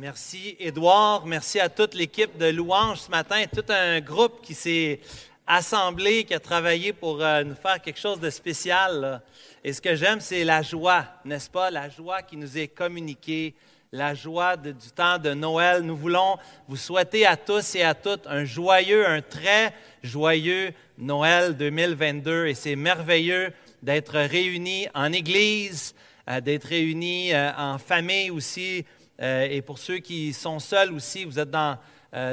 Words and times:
Merci 0.00 0.56
Édouard, 0.58 1.26
merci 1.26 1.60
à 1.60 1.68
toute 1.68 1.92
l'équipe 1.92 2.38
de 2.38 2.46
Louange 2.46 3.00
ce 3.00 3.10
matin, 3.10 3.44
tout 3.54 3.66
un 3.68 4.00
groupe 4.00 4.40
qui 4.40 4.54
s'est 4.54 4.98
assemblé, 5.46 6.24
qui 6.24 6.32
a 6.32 6.40
travaillé 6.40 6.94
pour 6.94 7.22
euh, 7.22 7.44
nous 7.44 7.54
faire 7.54 7.82
quelque 7.82 8.00
chose 8.00 8.18
de 8.18 8.30
spécial. 8.30 9.20
Et 9.62 9.74
ce 9.74 9.82
que 9.82 9.94
j'aime, 9.94 10.20
c'est 10.20 10.42
la 10.42 10.62
joie, 10.62 11.04
n'est-ce 11.26 11.50
pas? 11.50 11.70
La 11.70 11.90
joie 11.90 12.22
qui 12.22 12.38
nous 12.38 12.56
est 12.56 12.68
communiquée, 12.68 13.54
la 13.92 14.14
joie 14.14 14.56
du 14.56 14.72
temps 14.96 15.18
de 15.18 15.34
Noël. 15.34 15.82
Nous 15.82 15.98
voulons 15.98 16.38
vous 16.66 16.78
souhaiter 16.78 17.26
à 17.26 17.36
tous 17.36 17.74
et 17.74 17.82
à 17.82 17.92
toutes 17.92 18.26
un 18.26 18.46
joyeux, 18.46 19.06
un 19.06 19.20
très 19.20 19.74
joyeux 20.02 20.72
Noël 20.96 21.54
2022. 21.54 22.46
Et 22.46 22.54
c'est 22.54 22.74
merveilleux 22.74 23.52
d'être 23.82 24.18
réunis 24.18 24.88
en 24.94 25.12
Église, 25.12 25.94
euh, 26.26 26.40
d'être 26.40 26.68
réunis 26.68 27.34
euh, 27.34 27.50
en 27.54 27.76
famille 27.76 28.30
aussi. 28.30 28.86
Euh, 29.20 29.46
et 29.50 29.62
pour 29.62 29.78
ceux 29.78 29.98
qui 29.98 30.32
sont 30.32 30.58
seuls 30.58 30.92
aussi, 30.92 31.24
vous 31.24 31.38
êtes 31.38 31.50
dans 31.50 31.78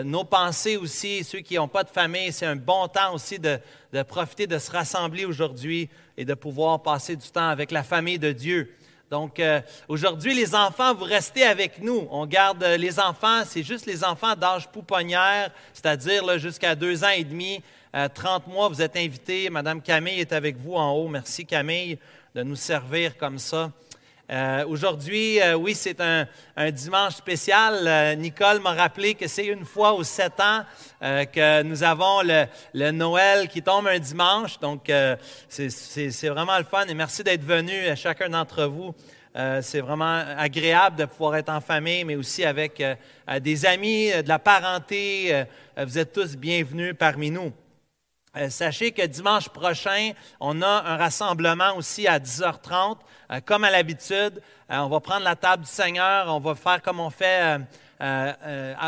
nos 0.04 0.24
pensées 0.24 0.76
aussi. 0.76 1.24
Ceux 1.24 1.42
qui 1.42 1.54
n'ont 1.54 1.68
pas 1.68 1.84
de 1.84 1.90
famille, 1.90 2.32
c'est 2.32 2.48
un 2.48 2.56
bon 2.56 2.88
temps 2.88 3.14
aussi 3.14 3.38
de, 3.38 3.60
profiter 4.08 4.48
de 4.48 4.58
se 4.58 4.72
rassembler 4.72 5.24
aujourd'hui 5.24 5.88
et 6.18 6.26
de 6.26 6.34
pouvoir 6.34 6.82
passer 6.82 7.16
du 7.16 7.30
temps 7.30 7.50
avec 7.50 7.70
la 7.70 7.84
famille 7.84 8.18
de 8.18 8.32
Dieu. 8.32 8.74
Donc, 9.12 9.40
aujourd'hui, 9.88 10.34
les 10.34 10.56
enfants, 10.56 10.96
vous 10.96 11.04
restez 11.04 11.44
avec 11.44 11.80
nous. 11.80 12.08
On 12.10 12.26
garde 12.26 12.64
les 12.64 13.00
enfants, 13.00 13.44
c'est 13.46 13.62
juste 13.62 13.86
les 13.86 14.04
enfants 14.04 14.36
d'âge 14.36 14.68
pouponnière, 14.68 15.52
c'est-à-dire 15.74 16.40
jusqu'à 16.40 16.74
deux 16.74 17.04
ans 17.04 17.14
et 17.16 17.24
demi, 17.24 17.62
30 18.16 18.48
mois. 18.48 18.70
Vous 18.70 18.82
êtes 18.82 18.96
invités. 18.96 19.52
Madame 19.52 19.80
Camille 19.80 20.20
est 20.20 20.34
avec 20.34 20.58
vous 20.58 20.74
en 20.74 20.92
haut. 20.94 21.08
Merci, 21.08 21.46
Camille, 21.46 22.00
de 22.34 22.44
nous 22.44 22.56
servir 22.56 23.16
comme 23.16 23.38
ça. 23.40 23.72
Euh, 24.30 24.66
aujourd'hui, 24.68 25.42
euh, 25.42 25.56
oui, 25.56 25.74
c'est 25.74 26.02
un, 26.02 26.28
dimanche 26.72 27.16
spécial. 27.16 27.88
Euh, 27.88 28.16
Nicole 28.16 28.60
m'a 28.60 28.74
rappelé 28.74 29.16
que 29.16 29.26
c'est 29.26 29.46
une 29.46 29.64
fois 29.64 29.94
aux 29.94 30.04
sept 30.04 30.40
ans 30.40 30.64
que 31.00 31.64
nous 31.64 31.84
avons 31.84 32.22
le, 32.24 32.92
Noël 32.92 33.48
qui 33.48 33.62
tombe 33.62 33.88
un 33.88 34.00
dimanche. 34.00 34.60
Donc, 34.60 34.92
c'est 35.48 36.28
vraiment 36.28 36.58
le 36.58 36.64
fun 36.64 36.86
et 36.88 36.94
merci 36.94 37.24
d'être 37.24 37.44
venu, 37.44 37.96
chacun 37.96 38.30
d'entre 38.30 38.66
vous. 38.66 38.96
c'est 39.62 39.80
vraiment 39.80 40.24
agréable 40.38 40.96
de 40.96 41.06
pouvoir 41.06 41.36
être 41.36 41.50
en 41.50 41.62
famille, 41.62 42.04
mais 42.04 42.16
aussi 42.16 42.44
avec 42.44 42.84
des 43.42 43.66
amis, 43.66 44.10
de 44.12 44.28
la 44.28 44.40
parenté. 44.40 45.44
vous 45.78 45.98
êtes 46.00 46.12
tous 46.12 46.36
bienvenus 46.36 46.96
parmi 46.98 47.30
nous. 47.30 47.54
Euh, 48.38 48.50
sachez 48.50 48.92
que 48.92 49.02
dimanche 49.04 49.50
prochain, 49.50 50.12
on 50.40 50.62
a 50.62 50.68
un 50.68 50.98
rassemblement 50.98 51.76
aussi 51.76 52.08
à 52.08 52.20
10h30. 52.20 52.98
Euh, 53.32 53.40
comme 53.44 53.64
à 53.64 53.72
l'habitude, 53.72 54.42
euh, 54.72 54.78
on 54.78 54.90
va 54.90 55.00
prendre 55.00 55.24
la 55.24 55.36
table 55.36 55.64
du 55.64 55.70
Seigneur, 55.70 56.28
on 56.28 56.40
va 56.40 56.54
faire 56.54 56.82
comme 56.82 57.00
on 57.00 57.10
fait 57.10 57.60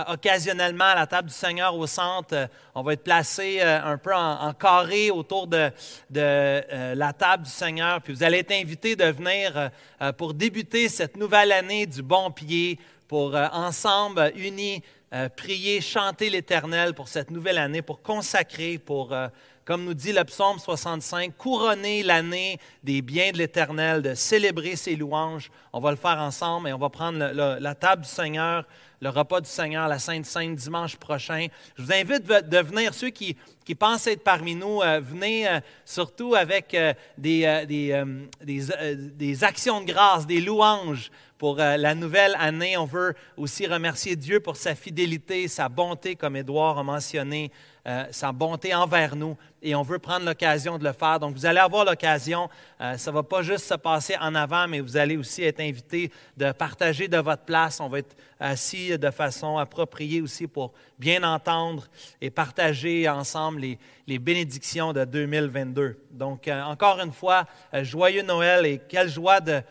occasionnellement 0.07 0.85
à 0.85 0.93
la 0.93 1.07
table 1.07 1.29
du 1.29 1.33
Seigneur 1.33 1.75
au 1.75 1.87
centre. 1.87 2.47
on 2.75 2.83
va 2.83 2.93
être 2.93 3.03
placé 3.03 3.59
un 3.59 3.97
peu 3.97 4.13
en, 4.13 4.53
carré 4.53 5.09
autour 5.09 5.47
de, 5.47 5.71
de 6.11 6.93
la 6.93 7.11
table 7.13 7.43
du 7.43 7.49
Seigneur. 7.49 8.01
Puis 8.01 8.13
vous 8.13 8.21
allez 8.21 8.37
être 8.37 8.51
invités 8.51 8.95
de 8.95 9.05
venir 9.05 9.71
pour 10.15 10.35
débuter 10.35 10.89
cette 10.89 11.17
nouvelle 11.17 11.51
année 11.51 11.87
du 11.87 12.03
bon 12.03 12.29
pied, 12.29 12.77
pour 13.07 13.33
ensemble, 13.33 14.31
unis, 14.35 14.83
euh, 15.11 15.27
prier, 15.27 15.81
chanter 15.81 16.29
l'Éternel 16.29 16.93
pour 16.93 17.07
cette 17.07 17.31
nouvelle 17.31 17.57
année, 17.57 17.81
pour 17.81 18.03
consacrer, 18.03 18.77
pour, 18.77 19.11
euh, 19.11 19.27
comme 19.65 19.83
nous 19.83 19.95
dit 19.95 20.13
le 20.13 20.23
psaume 20.23 20.59
65, 20.59 21.35
couronner 21.35 22.03
l'année 22.03 22.59
des 22.83 23.01
biens 23.01 23.31
de 23.31 23.39
l'Éternel, 23.39 24.03
de 24.03 24.13
célébrer 24.13 24.75
ses 24.75 24.95
louanges. 24.95 25.49
On 25.73 25.79
va 25.79 25.89
le 25.89 25.97
faire 25.97 26.19
ensemble 26.19 26.69
et 26.69 26.73
on 26.73 26.77
va 26.77 26.89
prendre 26.89 27.17
la 27.17 27.73
table 27.73 28.03
du 28.03 28.07
Seigneur, 28.09 28.65
le 29.01 29.09
repas 29.09 29.41
du 29.41 29.49
Seigneur, 29.49 29.87
la 29.87 29.97
Sainte 29.97 30.27
Sainte 30.27 30.55
dimanche 30.55 30.95
prochain. 30.97 31.47
Je 31.75 31.81
vous 31.81 31.91
invite 31.91 32.25
de 32.25 32.59
venir, 32.59 32.93
ceux 32.93 33.09
qui, 33.09 33.35
qui 33.65 33.73
pensent 33.73 34.05
être 34.05 34.23
parmi 34.23 34.53
nous, 34.53 34.83
euh, 34.83 34.99
venez 34.99 35.47
surtout 35.85 36.35
avec 36.35 36.77
des, 37.17 37.65
des, 37.67 38.03
des 38.45 39.43
actions 39.43 39.81
de 39.81 39.91
grâce, 39.91 40.27
des 40.27 40.39
louanges 40.39 41.09
pour 41.39 41.59
euh, 41.59 41.77
la 41.77 41.95
nouvelle 41.95 42.35
année. 42.37 42.77
On 42.77 42.85
veut 42.85 43.15
aussi 43.37 43.65
remercier 43.65 44.15
Dieu 44.15 44.41
pour 44.41 44.57
sa 44.57 44.75
fidélité, 44.75 45.47
sa 45.47 45.69
bonté, 45.69 46.15
comme 46.15 46.35
Édouard 46.35 46.77
a 46.77 46.83
mentionné, 46.83 47.49
euh, 47.87 48.03
sa 48.11 48.33
bonté 48.33 48.75
envers 48.75 49.15
nous. 49.15 49.37
Et 49.61 49.73
on 49.73 49.81
veut 49.81 49.99
prendre 49.99 50.25
l'occasion 50.25 50.77
de 50.77 50.83
le 50.83 50.91
faire. 50.91 51.17
Donc, 51.19 51.33
vous 51.33 51.45
allez 51.45 51.59
avoir 51.59 51.85
l'occasion. 51.85 52.49
Euh, 52.81 52.97
ça 52.97 53.11
ne 53.11 53.15
va 53.15 53.23
pas 53.23 53.41
juste 53.41 53.65
se 53.65 53.73
passer 53.75 54.15
en 54.19 54.35
avant, 54.35 54.67
mais 54.67 54.81
vous 54.81 54.97
allez 54.97 55.15
aussi 55.15 55.43
être 55.43 55.61
invité 55.61 56.11
de 56.35 56.51
partager 56.51 57.07
de 57.07 57.17
votre 57.17 57.43
place. 57.43 57.79
On 57.79 57.87
va 57.87 57.99
être 57.99 58.17
assis 58.37 58.97
de 58.97 59.09
façon 59.09 59.57
appropriée 59.57 60.21
aussi 60.21 60.45
pour 60.45 60.73
bien 60.99 61.23
entendre 61.23 61.87
et 62.19 62.29
partager 62.29 63.07
ensemble 63.07 63.61
les, 64.07 64.19
bénédictions 64.19 64.91
de 64.91 65.05
2022. 65.05 65.97
Donc, 66.11 66.49
encore 66.49 66.99
une 66.99 67.13
fois, 67.13 67.45
joyeux 67.81 68.23
Noël 68.23 68.65
et 68.65 68.81
quelle 68.89 69.07
joie 69.07 69.39
de 69.39 69.61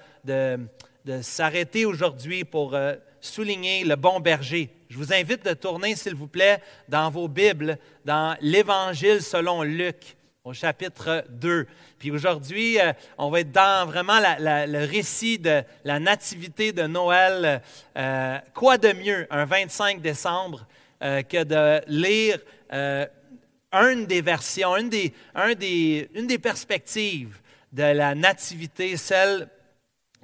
de 1.09 1.23
s'arrêter 1.23 1.87
aujourd'hui 1.87 2.45
pour 2.45 2.75
euh, 2.75 2.95
souligner 3.19 3.83
le 3.83 3.97
bon 3.97 4.21
berger. 4.21 4.69
Je 4.91 4.99
vous 4.99 5.15
invite 5.15 5.43
de 5.43 5.55
tourner, 5.55 5.97
s'il 5.97 6.15
vous 6.15 6.27
plaît, 6.27 6.61
dans 6.87 7.09
vos 7.09 7.29
Bibles, 7.29 7.79
dans 8.05 8.37
l'Évangile 8.43 9.23
selon 9.23 9.63
Luc, 9.63 10.19
au 10.45 10.53
chapitre 10.53 11.25
2. 11.31 11.67
Puis 11.99 12.11
aujourd'hui, 12.11 12.79
euh, 12.79 12.93
on 13.17 13.31
va 13.31 13.41
être 13.41 13.53
dans 13.53 13.87
vraiment 13.87 14.21
le 14.21 14.85
récit 14.85 15.39
de 15.39 15.63
la 15.83 15.99
nativité 15.99 16.73
de 16.73 16.83
Noël. 16.83 17.63
Euh, 17.97 18.39
quoi 18.53 18.77
de 18.77 18.93
mieux 18.93 19.27
un 19.31 19.47
25 19.47 20.03
décembre 20.03 20.67
que 21.01 21.45
de 21.45 21.81
lire 21.87 22.39
une 23.73 24.05
des 24.05 24.21
versions, 24.21 24.77
une 24.77 24.89
des, 24.91 25.15
une 25.35 26.27
des 26.27 26.39
perspectives 26.39 27.39
de 27.73 27.85
la 27.85 28.17
nativité, 28.17 28.97
celle 28.97 29.49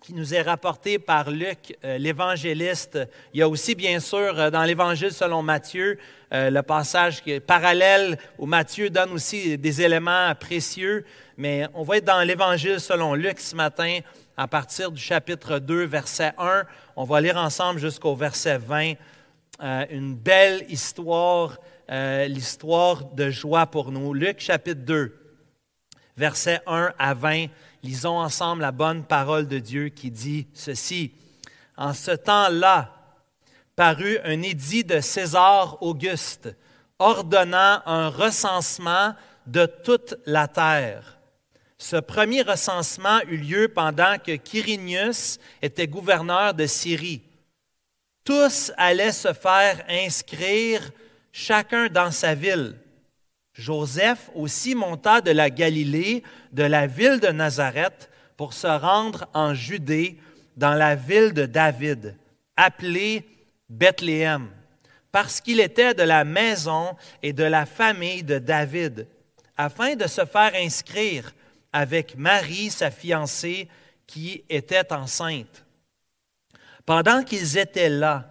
qui 0.04 0.12
nous 0.12 0.34
est 0.34 0.42
rapporté 0.42 0.98
par 0.98 1.30
Luc, 1.30 1.78
euh, 1.82 1.96
l'évangéliste. 1.96 2.98
Il 3.32 3.40
y 3.40 3.42
a 3.42 3.48
aussi, 3.48 3.74
bien 3.74 4.00
sûr, 4.00 4.38
euh, 4.38 4.50
dans 4.50 4.62
l'évangile 4.64 5.12
selon 5.12 5.40
Matthieu, 5.42 5.98
euh, 6.30 6.50
le 6.50 6.60
passage 6.62 7.22
qui 7.22 7.30
est 7.30 7.40
parallèle 7.40 8.18
où 8.36 8.44
Matthieu 8.44 8.90
donne 8.90 9.12
aussi 9.12 9.56
des 9.56 9.80
éléments 9.80 10.34
précieux. 10.38 11.06
Mais 11.38 11.66
on 11.72 11.84
va 11.84 11.96
être 11.96 12.04
dans 12.04 12.20
l'évangile 12.20 12.80
selon 12.80 13.14
Luc 13.14 13.40
ce 13.40 13.56
matin 13.56 14.00
à 14.36 14.46
partir 14.46 14.92
du 14.92 15.00
chapitre 15.00 15.58
2, 15.58 15.84
verset 15.86 16.34
1. 16.36 16.64
On 16.96 17.04
va 17.04 17.22
lire 17.22 17.38
ensemble 17.38 17.80
jusqu'au 17.80 18.14
verset 18.14 18.58
20. 18.58 18.96
une 19.90 20.14
belle 20.14 20.66
histoire, 20.68 21.56
l'histoire 21.88 23.06
de 23.06 23.30
joie 23.30 23.66
pour 23.66 23.90
nous. 23.90 24.12
Luc 24.12 24.40
chapitre 24.40 24.82
2, 24.82 25.16
verset 26.16 26.60
1 26.66 26.92
à 26.98 27.14
20. 27.14 27.46
Lisons 27.84 28.18
ensemble 28.18 28.62
la 28.62 28.72
bonne 28.72 29.04
parole 29.04 29.46
de 29.46 29.58
Dieu 29.58 29.90
qui 29.90 30.10
dit 30.10 30.46
ceci. 30.54 31.12
En 31.76 31.92
ce 31.92 32.12
temps-là, 32.12 32.90
parut 33.76 34.18
un 34.24 34.40
édit 34.40 34.84
de 34.84 35.00
César 35.00 35.76
Auguste 35.82 36.48
ordonnant 36.98 37.82
un 37.84 38.08
recensement 38.08 39.14
de 39.46 39.66
toute 39.66 40.14
la 40.24 40.48
terre. 40.48 41.18
Ce 41.76 41.96
premier 41.96 42.40
recensement 42.40 43.20
eut 43.28 43.36
lieu 43.36 43.68
pendant 43.68 44.16
que 44.16 44.36
Quirinius 44.36 45.38
était 45.60 45.86
gouverneur 45.86 46.54
de 46.54 46.64
Syrie. 46.64 47.20
Tous 48.24 48.72
allaient 48.78 49.12
se 49.12 49.34
faire 49.34 49.84
inscrire, 49.90 50.90
chacun 51.32 51.88
dans 51.88 52.10
sa 52.10 52.34
ville. 52.34 52.76
Joseph 53.54 54.30
aussi 54.34 54.74
monta 54.74 55.20
de 55.20 55.30
la 55.30 55.48
Galilée, 55.48 56.24
de 56.52 56.64
la 56.64 56.86
ville 56.86 57.20
de 57.20 57.28
Nazareth, 57.28 58.10
pour 58.36 58.52
se 58.52 58.66
rendre 58.66 59.28
en 59.32 59.54
Judée, 59.54 60.18
dans 60.56 60.74
la 60.74 60.94
ville 60.94 61.32
de 61.32 61.46
David, 61.46 62.16
appelée 62.56 63.26
Bethléem, 63.68 64.50
parce 65.10 65.40
qu'il 65.40 65.60
était 65.60 65.94
de 65.94 66.02
la 66.02 66.24
maison 66.24 66.96
et 67.22 67.32
de 67.32 67.44
la 67.44 67.66
famille 67.66 68.22
de 68.22 68.38
David, 68.38 69.06
afin 69.56 69.94
de 69.94 70.06
se 70.06 70.24
faire 70.24 70.52
inscrire 70.54 71.32
avec 71.72 72.16
Marie, 72.16 72.70
sa 72.70 72.90
fiancée, 72.90 73.68
qui 74.06 74.44
était 74.48 74.92
enceinte. 74.92 75.64
Pendant 76.86 77.22
qu'ils 77.24 77.56
étaient 77.56 77.88
là, 77.88 78.30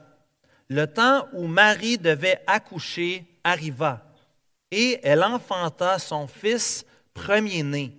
le 0.69 0.85
temps 0.85 1.27
où 1.33 1.47
Marie 1.47 1.97
devait 1.97 2.41
accoucher 2.47 3.25
arriva 3.43 4.12
et 4.75 4.99
elle 5.03 5.23
enfanta 5.23 5.99
son 5.99 6.25
fils 6.25 6.83
premier-né. 7.13 7.95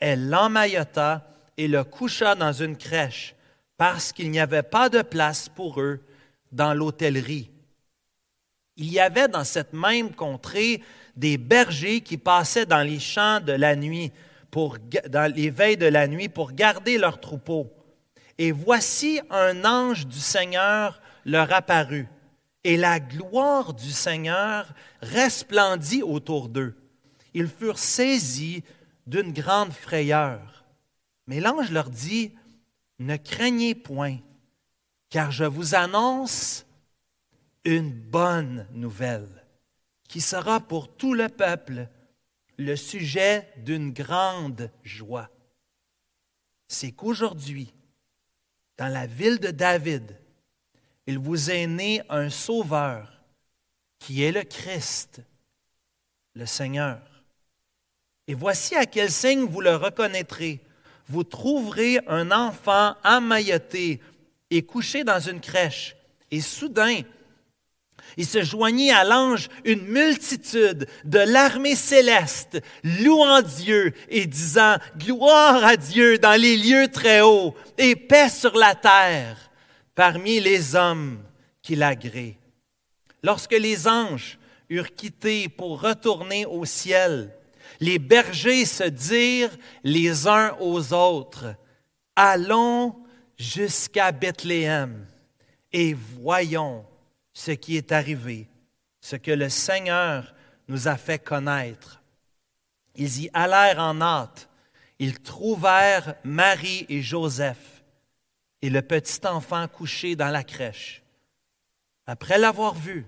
Elle 0.00 0.28
l'emmaillota 0.28 1.24
et 1.56 1.68
le 1.68 1.84
coucha 1.84 2.34
dans 2.34 2.52
une 2.52 2.76
crèche 2.76 3.36
parce 3.76 4.12
qu'il 4.12 4.30
n'y 4.32 4.40
avait 4.40 4.64
pas 4.64 4.88
de 4.88 5.02
place 5.02 5.48
pour 5.48 5.80
eux 5.80 6.00
dans 6.50 6.74
l'hôtellerie. 6.74 7.48
Il 8.76 8.90
y 8.90 8.98
avait 8.98 9.28
dans 9.28 9.44
cette 9.44 9.72
même 9.72 10.12
contrée 10.12 10.82
des 11.14 11.38
bergers 11.38 12.00
qui 12.00 12.16
passaient 12.16 12.66
dans 12.66 12.82
les 12.82 12.98
champs 12.98 13.38
de 13.38 13.52
la 13.52 13.76
nuit, 13.76 14.10
pour, 14.50 14.78
dans 15.08 15.32
les 15.32 15.50
veilles 15.50 15.76
de 15.76 15.86
la 15.86 16.08
nuit, 16.08 16.28
pour 16.28 16.52
garder 16.52 16.98
leurs 16.98 17.20
troupeaux. 17.20 17.70
Et 18.36 18.50
voici 18.50 19.20
un 19.30 19.64
ange 19.64 20.08
du 20.08 20.18
Seigneur 20.18 21.00
leur 21.24 21.52
apparut, 21.52 22.08
et 22.64 22.76
la 22.76 23.00
gloire 23.00 23.74
du 23.74 23.90
Seigneur 23.90 24.72
resplendit 25.00 26.02
autour 26.02 26.48
d'eux. 26.48 26.76
Ils 27.32 27.48
furent 27.48 27.78
saisis 27.78 28.62
d'une 29.06 29.32
grande 29.32 29.72
frayeur. 29.72 30.64
Mais 31.26 31.40
l'ange 31.40 31.70
leur 31.70 31.90
dit, 31.90 32.34
Ne 32.98 33.16
craignez 33.16 33.74
point, 33.74 34.18
car 35.08 35.30
je 35.30 35.44
vous 35.44 35.74
annonce 35.74 36.66
une 37.64 37.92
bonne 37.92 38.66
nouvelle, 38.72 39.44
qui 40.08 40.20
sera 40.20 40.60
pour 40.60 40.96
tout 40.96 41.14
le 41.14 41.28
peuple 41.28 41.88
le 42.58 42.76
sujet 42.76 43.48
d'une 43.56 43.92
grande 43.92 44.70
joie. 44.82 45.30
C'est 46.68 46.92
qu'aujourd'hui, 46.92 47.72
dans 48.76 48.88
la 48.88 49.06
ville 49.06 49.40
de 49.40 49.50
David, 49.50 50.16
il 51.06 51.18
vous 51.18 51.50
est 51.50 51.66
né 51.66 52.02
un 52.08 52.30
sauveur 52.30 53.10
qui 53.98 54.22
est 54.22 54.32
le 54.32 54.42
Christ, 54.42 55.20
le 56.34 56.46
Seigneur. 56.46 57.00
Et 58.26 58.34
voici 58.34 58.76
à 58.76 58.86
quel 58.86 59.10
signe 59.10 59.44
vous 59.44 59.60
le 59.60 59.76
reconnaîtrez. 59.76 60.60
Vous 61.08 61.24
trouverez 61.24 62.00
un 62.06 62.30
enfant 62.30 62.94
emmailloté 63.04 64.00
et 64.50 64.62
couché 64.62 65.04
dans 65.04 65.20
une 65.20 65.40
crèche. 65.40 65.96
Et 66.30 66.40
soudain, 66.40 67.00
il 68.16 68.26
se 68.26 68.42
joignit 68.42 68.92
à 68.92 69.04
l'ange 69.04 69.48
une 69.64 69.82
multitude 69.82 70.86
de 71.04 71.18
l'armée 71.18 71.74
céleste, 71.74 72.62
louant 72.84 73.42
Dieu 73.42 73.92
et 74.08 74.26
disant 74.26 74.76
Gloire 74.96 75.64
à 75.64 75.76
Dieu 75.76 76.18
dans 76.18 76.40
les 76.40 76.56
lieux 76.56 76.88
très 76.88 77.20
hauts 77.20 77.54
et 77.78 77.96
paix 77.96 78.28
sur 78.28 78.56
la 78.56 78.74
terre 78.74 79.49
parmi 80.00 80.40
les 80.40 80.76
hommes 80.76 81.22
qui 81.60 81.76
l'agréent. 81.76 82.32
Lorsque 83.22 83.52
les 83.52 83.86
anges 83.86 84.38
eurent 84.70 84.94
quitté 84.94 85.50
pour 85.50 85.82
retourner 85.82 86.46
au 86.46 86.64
ciel, 86.64 87.36
les 87.80 87.98
bergers 87.98 88.64
se 88.64 88.84
dirent 88.84 89.54
les 89.84 90.26
uns 90.26 90.56
aux 90.58 90.94
autres, 90.94 91.54
Allons 92.16 92.96
jusqu'à 93.36 94.10
Bethléem 94.10 95.06
et 95.70 95.92
voyons 95.92 96.86
ce 97.34 97.50
qui 97.50 97.76
est 97.76 97.92
arrivé, 97.92 98.48
ce 99.02 99.16
que 99.16 99.32
le 99.32 99.50
Seigneur 99.50 100.34
nous 100.66 100.88
a 100.88 100.96
fait 100.96 101.18
connaître. 101.18 102.00
Ils 102.94 103.24
y 103.24 103.30
allèrent 103.34 103.80
en 103.80 104.00
hâte. 104.00 104.48
Ils 104.98 105.20
trouvèrent 105.20 106.14
Marie 106.24 106.86
et 106.88 107.02
Joseph 107.02 107.69
et 108.62 108.70
le 108.70 108.82
petit 108.82 109.26
enfant 109.26 109.66
couché 109.68 110.16
dans 110.16 110.28
la 110.28 110.44
crèche. 110.44 111.02
Après 112.06 112.38
l'avoir 112.38 112.74
vu, 112.74 113.06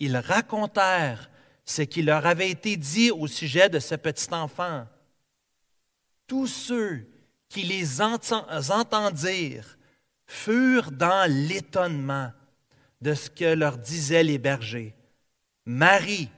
ils 0.00 0.16
racontèrent 0.16 1.30
ce 1.64 1.82
qui 1.82 2.02
leur 2.02 2.26
avait 2.26 2.50
été 2.50 2.76
dit 2.76 3.10
au 3.10 3.26
sujet 3.26 3.68
de 3.68 3.78
ce 3.78 3.94
petit 3.94 4.32
enfant. 4.32 4.86
Tous 6.26 6.46
ceux 6.46 7.06
qui 7.48 7.62
les 7.62 8.00
entendirent 8.02 9.78
furent 10.26 10.90
dans 10.90 11.30
l'étonnement 11.30 12.32
de 13.00 13.14
ce 13.14 13.30
que 13.30 13.54
leur 13.54 13.78
disaient 13.78 14.24
les 14.24 14.38
bergers. 14.38 14.94
Marie 15.66 16.30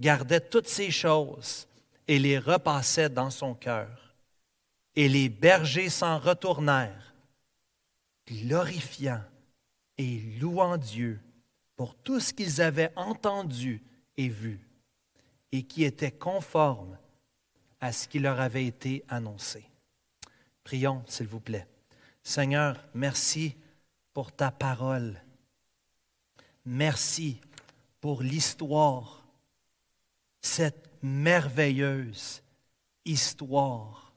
gardait 0.00 0.40
toutes 0.40 0.68
ces 0.68 0.90
choses 0.90 1.68
et 2.06 2.18
les 2.18 2.38
repassait 2.38 3.10
dans 3.10 3.30
son 3.30 3.54
cœur. 3.54 4.14
Et 4.96 5.08
les 5.08 5.28
bergers 5.28 5.90
s'en 5.90 6.18
retournèrent, 6.18 7.07
glorifiant 8.30 9.22
et 9.96 10.20
louant 10.40 10.76
Dieu 10.76 11.20
pour 11.76 11.94
tout 11.94 12.20
ce 12.20 12.32
qu'ils 12.32 12.60
avaient 12.60 12.92
entendu 12.96 13.82
et 14.16 14.28
vu, 14.28 14.60
et 15.52 15.62
qui 15.62 15.84
était 15.84 16.12
conforme 16.12 16.98
à 17.80 17.92
ce 17.92 18.08
qui 18.08 18.18
leur 18.18 18.40
avait 18.40 18.66
été 18.66 19.04
annoncé. 19.08 19.64
Prions, 20.64 21.02
s'il 21.06 21.26
vous 21.26 21.40
plaît. 21.40 21.66
Seigneur, 22.22 22.84
merci 22.94 23.56
pour 24.12 24.32
ta 24.32 24.50
parole. 24.50 25.22
Merci 26.64 27.40
pour 28.00 28.22
l'histoire, 28.22 29.26
cette 30.40 30.90
merveilleuse 31.02 32.42
histoire 33.04 34.12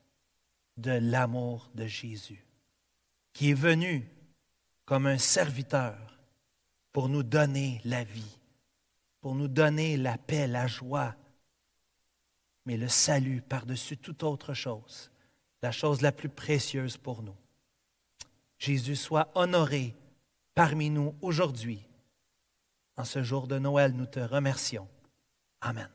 de 0.77 0.91
l'amour 0.91 1.69
de 1.75 1.85
Jésus, 1.85 2.43
qui 3.41 3.49
est 3.49 3.55
venu 3.55 4.07
comme 4.85 5.07
un 5.07 5.17
serviteur 5.17 5.97
pour 6.93 7.09
nous 7.09 7.23
donner 7.23 7.81
la 7.85 8.03
vie 8.03 8.37
pour 9.21 9.35
nous 9.35 9.47
donner 9.47 9.97
la 9.97 10.17
paix, 10.17 10.47
la 10.47 10.67
joie, 10.67 11.15
mais 12.65 12.75
le 12.75 12.87
salut 12.87 13.41
par-dessus 13.41 13.97
toute 13.97 14.23
autre 14.23 14.53
chose, 14.53 15.11
la 15.61 15.71
chose 15.71 16.01
la 16.01 16.11
plus 16.11 16.29
précieuse 16.29 16.97
pour 16.97 17.21
nous. 17.21 17.35
Jésus 18.57 18.95
soit 18.95 19.31
honoré 19.35 19.95
parmi 20.55 20.89
nous 20.89 21.15
aujourd'hui. 21.21 21.87
En 22.97 23.05
ce 23.05 23.23
jour 23.23 23.47
de 23.47 23.57
Noël, 23.57 23.93
nous 23.93 24.05
te 24.05 24.19
remercions. 24.19 24.87
Amen. 25.61 25.89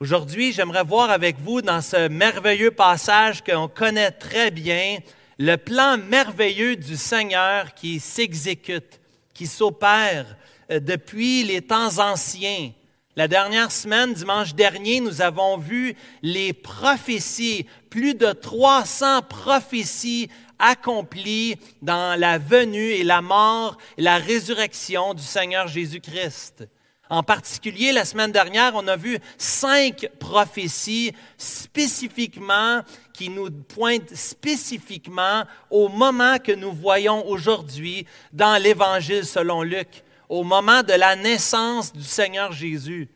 Aujourd'hui, 0.00 0.52
j'aimerais 0.52 0.84
voir 0.84 1.10
avec 1.10 1.38
vous 1.38 1.62
dans 1.62 1.82
ce 1.82 2.08
merveilleux 2.08 2.70
passage 2.70 3.44
qu'on 3.44 3.68
connaît 3.68 4.12
très 4.12 4.50
bien, 4.50 4.98
le 5.40 5.56
plan 5.56 5.96
merveilleux 5.96 6.76
du 6.76 6.98
Seigneur 6.98 7.72
qui 7.72 7.98
s'exécute, 7.98 9.00
qui 9.32 9.46
s'opère 9.46 10.36
euh, 10.70 10.80
depuis 10.80 11.44
les 11.44 11.62
temps 11.62 11.96
anciens. 11.96 12.72
La 13.16 13.26
dernière 13.26 13.72
semaine, 13.72 14.12
dimanche 14.12 14.54
dernier, 14.54 15.00
nous 15.00 15.22
avons 15.22 15.56
vu 15.56 15.96
les 16.20 16.52
prophéties, 16.52 17.66
plus 17.88 18.14
de 18.14 18.32
300 18.32 19.22
prophéties 19.22 20.28
accomplies 20.58 21.56
dans 21.80 22.20
la 22.20 22.36
venue 22.36 22.90
et 22.90 23.02
la 23.02 23.22
mort 23.22 23.78
et 23.96 24.02
la 24.02 24.18
résurrection 24.18 25.14
du 25.14 25.22
Seigneur 25.22 25.68
Jésus-Christ. 25.68 26.68
En 27.08 27.24
particulier, 27.24 27.90
la 27.90 28.04
semaine 28.04 28.30
dernière, 28.30 28.72
on 28.76 28.86
a 28.86 28.96
vu 28.96 29.18
cinq 29.36 30.08
prophéties 30.20 31.12
spécifiquement 31.38 32.82
qui 33.20 33.28
nous 33.28 33.50
pointent 33.50 34.14
spécifiquement 34.14 35.44
au 35.68 35.90
moment 35.90 36.38
que 36.38 36.52
nous 36.52 36.72
voyons 36.72 37.28
aujourd'hui 37.28 38.06
dans 38.32 38.56
l'Évangile 38.56 39.26
selon 39.26 39.60
Luc 39.60 39.88
au 40.30 40.42
moment 40.42 40.82
de 40.82 40.94
la 40.94 41.16
naissance 41.16 41.92
du 41.92 42.02
Seigneur 42.02 42.50
Jésus. 42.50 43.10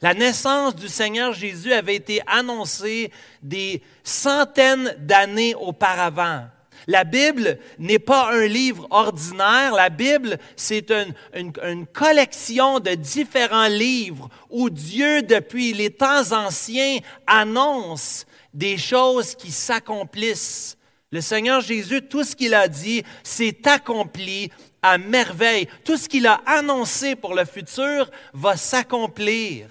La 0.00 0.14
naissance 0.14 0.76
du 0.76 0.86
Seigneur 0.86 1.32
Jésus 1.32 1.72
avait 1.72 1.96
été 1.96 2.20
annoncée 2.28 3.10
des 3.42 3.82
centaines 4.04 4.94
d'années 5.00 5.56
auparavant. 5.56 6.44
La 6.86 7.02
Bible 7.02 7.58
n'est 7.80 7.98
pas 7.98 8.32
un 8.32 8.46
livre 8.46 8.86
ordinaire. 8.90 9.74
La 9.74 9.90
Bible, 9.90 10.38
c'est 10.54 10.92
une, 10.92 11.52
une, 11.64 11.86
collection 11.88 12.78
de 12.78 12.92
différents 12.92 13.66
livres 13.66 14.28
où 14.48 14.70
Dieu, 14.70 15.22
depuis 15.22 15.72
les 15.72 15.90
temps 15.90 16.30
anciens, 16.30 16.98
annonce 17.26 18.26
des 18.52 18.76
choses 18.76 19.34
qui 19.34 19.50
s'accomplissent. 19.50 20.76
Le 21.12 21.20
Seigneur 21.20 21.60
Jésus, 21.60 22.02
tout 22.02 22.24
ce 22.24 22.36
qu'il 22.36 22.54
a 22.54 22.68
dit, 22.68 23.02
s'est 23.22 23.66
accompli 23.66 24.50
à 24.82 24.98
merveille. 24.98 25.68
Tout 25.84 25.96
ce 25.96 26.08
qu'il 26.08 26.26
a 26.26 26.40
annoncé 26.46 27.16
pour 27.16 27.34
le 27.34 27.44
futur 27.44 28.10
va 28.32 28.56
s'accomplir. 28.56 29.68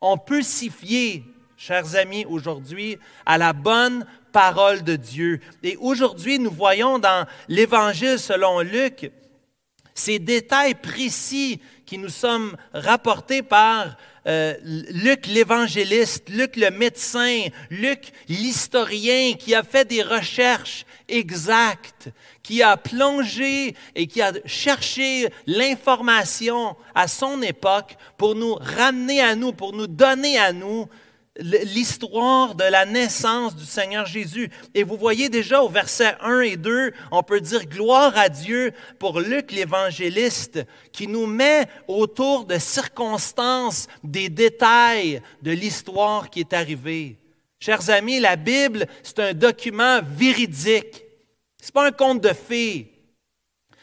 On 0.00 0.18
peut 0.18 0.42
s'y 0.42 0.70
fier, 0.70 1.22
chers 1.56 1.96
amis, 1.96 2.26
aujourd'hui, 2.26 2.98
à 3.24 3.38
la 3.38 3.52
bonne 3.52 4.06
parole 4.32 4.82
de 4.82 4.96
Dieu. 4.96 5.40
Et 5.62 5.76
aujourd'hui, 5.76 6.38
nous 6.38 6.50
voyons 6.50 6.98
dans 6.98 7.26
l'Évangile 7.48 8.18
selon 8.18 8.60
Luc 8.60 9.10
ces 9.94 10.18
détails 10.18 10.74
précis 10.74 11.60
qui 11.92 11.98
nous 11.98 12.08
sont 12.08 12.52
rapportés 12.72 13.42
par 13.42 13.98
euh, 14.26 14.54
Luc 14.64 15.26
l'évangéliste, 15.26 16.30
Luc 16.30 16.56
le 16.56 16.70
médecin, 16.70 17.48
Luc 17.68 18.12
l'historien 18.30 19.34
qui 19.34 19.54
a 19.54 19.62
fait 19.62 19.86
des 19.86 20.02
recherches 20.02 20.86
exactes, 21.06 22.08
qui 22.42 22.62
a 22.62 22.78
plongé 22.78 23.76
et 23.94 24.06
qui 24.06 24.22
a 24.22 24.32
cherché 24.46 25.28
l'information 25.46 26.76
à 26.94 27.08
son 27.08 27.42
époque 27.42 27.98
pour 28.16 28.36
nous 28.36 28.54
ramener 28.54 29.20
à 29.20 29.36
nous, 29.36 29.52
pour 29.52 29.74
nous 29.74 29.86
donner 29.86 30.38
à 30.38 30.54
nous 30.54 30.88
l'histoire 31.38 32.54
de 32.54 32.64
la 32.64 32.84
naissance 32.84 33.56
du 33.56 33.64
Seigneur 33.64 34.06
Jésus. 34.06 34.50
Et 34.74 34.82
vous 34.82 34.96
voyez 34.96 35.28
déjà 35.28 35.62
au 35.62 35.68
verset 35.68 36.14
1 36.20 36.40
et 36.40 36.56
2, 36.56 36.92
on 37.10 37.22
peut 37.22 37.40
dire 37.40 37.66
gloire 37.66 38.16
à 38.16 38.28
Dieu 38.28 38.72
pour 38.98 39.20
Luc 39.20 39.52
l'évangéliste 39.52 40.60
qui 40.92 41.08
nous 41.08 41.26
met 41.26 41.66
autour 41.88 42.44
de 42.44 42.58
circonstances, 42.58 43.88
des 44.04 44.28
détails 44.28 45.22
de 45.42 45.52
l'histoire 45.52 46.28
qui 46.28 46.40
est 46.40 46.52
arrivée. 46.52 47.18
Chers 47.60 47.90
amis, 47.90 48.20
la 48.20 48.36
Bible, 48.36 48.86
c'est 49.02 49.20
un 49.20 49.34
document 49.34 50.00
véridique. 50.02 51.04
C'est 51.62 51.72
pas 51.72 51.86
un 51.86 51.92
conte 51.92 52.20
de 52.20 52.32
fées. 52.32 52.92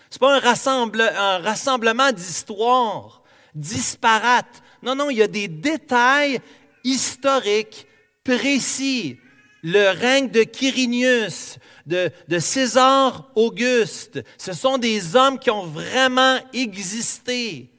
Ce 0.09 0.17
n'est 0.17 0.19
pas 0.19 0.35
un, 0.35 0.91
un 1.15 1.37
rassemblement 1.39 2.11
d'histoires 2.11 3.23
disparates. 3.55 4.61
Non, 4.81 4.95
non, 4.95 5.09
il 5.09 5.17
y 5.17 5.21
a 5.21 5.27
des 5.27 5.47
détails 5.47 6.39
historiques 6.83 7.87
précis. 8.23 9.17
Le 9.61 9.89
règne 9.89 10.29
de 10.29 10.43
Quirinius, 10.43 11.57
de 11.85 12.39
César 12.39 13.29
Auguste, 13.35 14.21
ce 14.37 14.53
sont 14.53 14.77
des 14.77 15.15
hommes 15.17 15.37
qui 15.37 15.49
ont 15.49 15.65
vraiment 15.65 16.37
existé. 16.53 17.69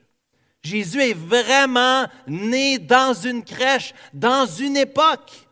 Jésus 0.62 1.00
est 1.00 1.16
vraiment 1.16 2.06
né 2.26 2.78
dans 2.78 3.14
une 3.14 3.42
crèche, 3.42 3.94
dans 4.12 4.44
une 4.44 4.76
époque 4.76 5.48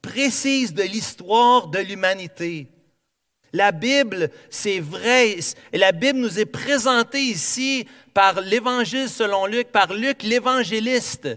précise 0.00 0.72
de 0.72 0.82
l'histoire 0.82 1.68
de 1.68 1.80
l'humanité. 1.80 2.68
La 3.52 3.72
Bible, 3.72 4.30
c'est 4.50 4.80
vrai, 4.80 5.36
et 5.72 5.78
la 5.78 5.92
Bible 5.92 6.18
nous 6.18 6.38
est 6.38 6.46
présentée 6.46 7.22
ici 7.22 7.86
par 8.14 8.40
l'Évangile 8.40 9.08
selon 9.08 9.46
Luc, 9.46 9.68
par 9.68 9.92
Luc 9.92 10.22
l'évangéliste. 10.22 11.28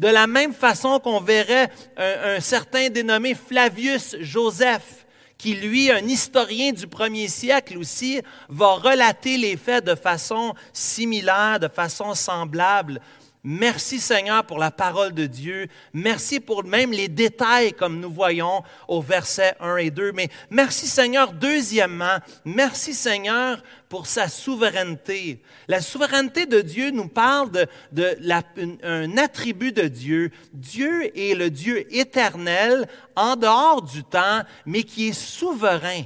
De 0.00 0.08
la 0.08 0.26
même 0.26 0.54
façon 0.54 0.98
qu'on 0.98 1.20
verrait 1.20 1.70
un, 1.98 2.40
certain 2.40 2.88
dénommé 2.88 3.34
Flavius 3.34 4.16
Joseph, 4.20 5.04
qui 5.36 5.52
lui, 5.52 5.90
un 5.90 6.08
historien 6.08 6.72
du 6.72 6.86
premier 6.86 7.28
siècle 7.28 7.76
aussi, 7.76 8.22
va 8.48 8.76
relater 8.76 9.36
les 9.36 9.58
faits 9.58 9.84
de 9.84 9.94
façon 9.94 10.54
similaire, 10.72 11.60
de 11.60 11.68
façon 11.68 12.14
semblable. 12.14 13.02
Merci 13.42 14.00
Seigneur 14.00 14.44
pour 14.44 14.58
la 14.58 14.70
parole 14.70 15.14
de 15.14 15.24
Dieu. 15.24 15.68
Merci 15.94 16.40
pour 16.40 16.62
même 16.64 16.92
les 16.92 17.08
détails 17.08 17.72
comme 17.72 17.98
nous 17.98 18.10
voyons 18.10 18.62
au 18.86 19.00
verset 19.00 19.54
1 19.60 19.76
et 19.78 19.90
2. 19.90 20.12
Mais 20.12 20.28
merci 20.50 20.86
Seigneur, 20.86 21.32
deuxièmement, 21.32 22.18
merci 22.44 22.92
Seigneur 22.92 23.62
pour 23.88 24.06
sa 24.06 24.28
souveraineté. 24.28 25.42
La 25.68 25.80
souveraineté 25.80 26.44
de 26.44 26.60
Dieu 26.60 26.90
nous 26.90 27.08
parle 27.08 27.50
de, 27.50 27.66
de 27.92 28.14
la, 28.20 28.42
un 28.82 29.16
attribut 29.16 29.72
de 29.72 29.88
Dieu. 29.88 30.30
Dieu 30.52 31.10
est 31.18 31.34
le 31.34 31.48
Dieu 31.48 31.86
éternel 31.94 32.86
en 33.16 33.36
dehors 33.36 33.80
du 33.80 34.04
temps, 34.04 34.42
mais 34.66 34.82
qui 34.82 35.08
est 35.08 35.18
souverain, 35.18 36.02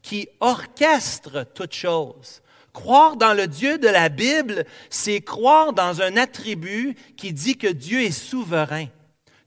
qui 0.00 0.26
orchestre 0.40 1.44
toutes 1.54 1.74
choses. 1.74 2.41
Croire 2.72 3.16
dans 3.16 3.34
le 3.34 3.46
Dieu 3.46 3.76
de 3.76 3.88
la 3.88 4.08
Bible, 4.08 4.64
c'est 4.88 5.20
croire 5.20 5.74
dans 5.74 6.00
un 6.00 6.16
attribut 6.16 6.96
qui 7.18 7.34
dit 7.34 7.58
que 7.58 7.66
Dieu 7.66 8.00
est 8.00 8.10
souverain, 8.10 8.86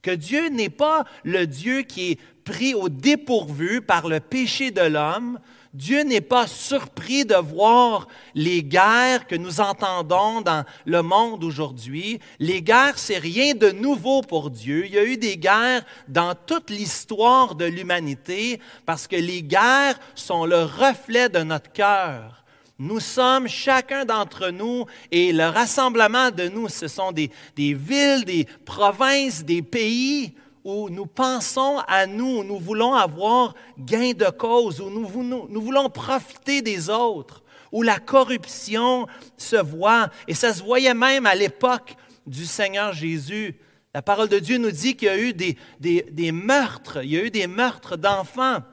que 0.04 0.12
Dieu 0.12 0.50
n'est 0.50 0.70
pas 0.70 1.06
le 1.24 1.48
Dieu 1.48 1.82
qui 1.82 2.12
est 2.12 2.20
pris 2.44 2.76
au 2.76 2.88
dépourvu 2.88 3.82
par 3.82 4.08
le 4.08 4.20
péché 4.20 4.70
de 4.70 4.82
l'homme. 4.82 5.40
Dieu 5.74 6.04
n'est 6.04 6.22
pas 6.22 6.46
surpris 6.46 7.26
de 7.26 7.36
voir 7.36 8.08
les 8.36 8.64
guerres 8.64 9.26
que 9.26 9.36
nous 9.36 9.60
entendons 9.60 10.42
dans 10.42 10.64
le 10.86 11.02
monde 11.02 11.44
aujourd'hui. 11.44 12.20
Les 12.40 12.62
guerres, 12.62 12.98
c'est 12.98 13.18
rien 13.18 13.56
de 13.56 13.72
nouveau 13.72 14.22
pour 14.22 14.52
Dieu. 14.52 14.86
Il 14.86 14.94
y 14.94 15.00
a 15.00 15.04
eu 15.04 15.18
des 15.18 15.38
guerres 15.38 15.84
dans 16.08 16.36
toute 16.36 16.70
l'histoire 16.70 17.56
de 17.56 17.66
l'humanité 17.66 18.62
parce 18.86 19.08
que 19.08 19.18
les 19.18 19.42
guerres 19.42 20.00
sont 20.14 20.46
le 20.46 20.64
reflet 20.64 21.28
de 21.28 21.40
notre 21.40 21.72
cœur. 21.74 22.45
Nous 22.78 23.00
sommes, 23.00 23.48
chacun 23.48 24.04
d'entre 24.04 24.50
nous, 24.50 24.86
et 25.10 25.32
le 25.32 25.46
rassemblement 25.46 26.30
de 26.30 26.50
nous, 26.50 26.68
ce 26.68 26.90
sont 26.90 27.14
des, 27.14 27.32
villes, 27.56 28.26
des 28.26 28.46
provinces, 28.66 29.46
des 29.46 29.62
pays 29.62 30.34
où 30.62 30.90
nous 30.90 31.06
pensons 31.06 31.80
à 31.88 32.06
nous, 32.06 32.40
où 32.40 32.44
nous 32.44 32.60
voulons 32.60 32.94
avoir 32.94 33.54
gain 33.80 34.12
de 34.12 34.30
cause, 34.30 34.82
où 34.82 34.90
nous, 34.90 35.08
nous, 35.48 35.62
voulons 35.62 35.90
profiter 35.90 36.62
des 36.62 36.90
autres, 36.90 37.44
où 37.72 37.82
la 37.82 37.98
corruption 37.98 39.08
se 39.38 39.56
voit, 39.56 40.10
et 40.28 40.34
ça 40.34 40.54
se 40.54 40.62
voyait 40.62 40.94
même 40.94 41.26
à 41.26 41.36
l'époque 41.36 41.96
du 42.28 42.46
Seigneur 42.46 42.92
Jésus. 42.92 43.56
La 43.94 44.02
parole 44.02 44.28
de 44.28 44.40
Dieu 44.40 44.58
nous 44.58 44.72
dit 44.72 44.98
qu'il 44.98 45.08
y 45.08 45.12
a 45.12 45.18
eu 45.18 45.34
des 45.34 46.32
meurtres, 46.34 47.06
il 47.06 47.12
y 47.12 47.18
a 47.18 47.24
eu 47.24 47.32
des 47.32 47.48
meurtres 47.48 47.96
d'enfants. 47.96 48.64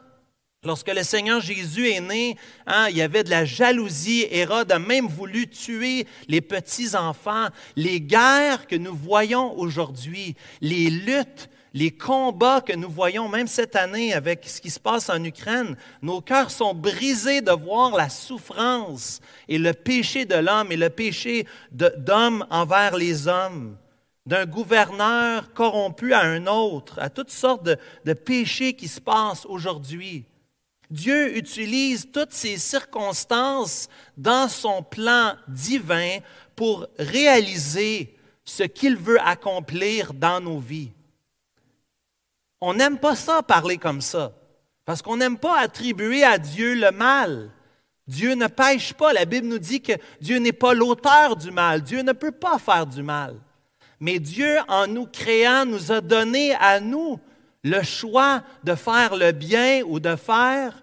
Lorsque 0.65 0.95
le 0.95 1.03
Seigneur 1.03 1.41
Jésus 1.41 1.91
est 1.91 2.01
né, 2.01 2.37
hein, 2.69 2.87
il 2.89 2.97
y 2.97 3.03
avait 3.03 3.25
de 3.25 3.31
la 3.31 3.45
jalousie. 3.45 4.29
Hérode 4.31 4.71
a 4.71 4.79
même 4.79 5.09
voulu 5.09 5.49
tuer 5.49 6.07
les 6.29 6.41
petits-enfants. 6.41 7.49
Les 7.75 8.01
guerres 8.01 8.69
que 8.69 8.77
nous 8.77 8.95
voyons 8.95 9.59
aujourd'hui, 9.59 10.37
les 10.61 10.89
luttes, 10.89 11.51
les 11.75 11.91
combats 11.91 12.61
que 12.61 12.77
nous 12.77 12.89
voyons 12.89 13.29
même 13.29 13.49
cette 13.49 13.75
année 13.75 14.15
avec 14.15 14.49
ce 14.49 14.61
qui 14.61 14.71
se 14.71 14.79
passe 14.79 15.11
en 15.11 15.25
Ukraine, 15.25 15.77
nos 16.01 16.21
cœurs 16.21 16.53
sont 16.53 16.75
brisés 16.75 17.41
de 17.41 17.51
voir 17.51 17.97
la 17.97 18.09
souffrance 18.09 19.19
et 19.49 19.59
le 19.59 19.73
péché 19.73 20.27
de 20.27 20.37
l'homme 20.37 20.71
et 20.71 20.77
le 20.77 20.91
péché 20.91 21.45
d'homme 21.73 22.47
envers 22.51 22.97
les 22.97 23.27
hommes 23.27 23.77
d'un 24.27 24.47
gouverneur 24.47 25.53
corrompu 25.55 26.15
à 26.15 26.21
un 26.21 26.47
autre, 26.47 27.01
à 27.01 27.11
toutes 27.11 27.33
sortes 27.33 27.65
de, 27.65 27.77
de 28.05 28.13
péchés 28.13 28.75
qui 28.75 28.87
se 28.87 29.01
passent 29.01 29.45
aujourd'hui. 29.47 30.25
Dieu 30.93 31.39
utilise 31.39 32.11
toutes 32.13 32.35
ces 32.35 32.59
circonstances 32.59 33.89
dans 34.19 34.47
son 34.47 34.83
plan 34.83 35.37
divin 35.49 36.19
pour 36.55 36.87
réaliser 36.99 38.15
ce 38.45 38.65
qu'il 38.65 38.97
veut 38.97 39.19
accomplir 39.23 40.13
dans 40.13 40.39
nos 40.39 40.59
vies. 40.59 40.93
On 42.61 42.75
n'aime 42.75 42.99
pas 42.99 43.17
ça, 43.17 43.43
parler 43.43 43.79
comme 43.79 44.03
ça, 44.03 44.33
parce 44.85 45.01
qu'on 45.01 45.17
n'aime 45.17 45.39
pas 45.39 45.61
attribuer 45.61 46.25
à 46.25 46.37
Dieu 46.37 46.75
le 46.75 46.91
mal. 46.91 47.51
Dieu 48.07 48.35
ne 48.35 48.49
pêche 48.49 48.93
pas. 48.93 49.15
La 49.15 49.25
Bible 49.25 49.47
nous 49.47 49.59
dit 49.59 49.81
que 49.81 49.95
Dieu 50.21 50.37
n'est 50.41 50.53
pas 50.53 50.75
l'auteur 50.75 51.37
du 51.37 51.51
mal. 51.51 51.81
Dieu 51.81 52.03
ne 52.03 52.13
peut 52.13 52.33
pas 52.33 52.59
faire 52.59 52.87
du 52.87 53.03
mal. 53.03 53.37
Mais 53.99 54.19
Dieu, 54.19 54.59
en 54.69 54.87
nous 54.87 55.07
créant, 55.07 55.65
nous 55.65 55.91
a 55.91 56.03
donné 56.03 56.55
à 56.57 56.81
nous 56.81 57.19
le 57.65 57.83
choix 57.83 58.43
de 58.65 58.75
faire 58.75 59.17
le 59.17 59.33
bien 59.33 59.83
ou 59.87 60.01
de 60.01 60.17
faire 60.17 60.82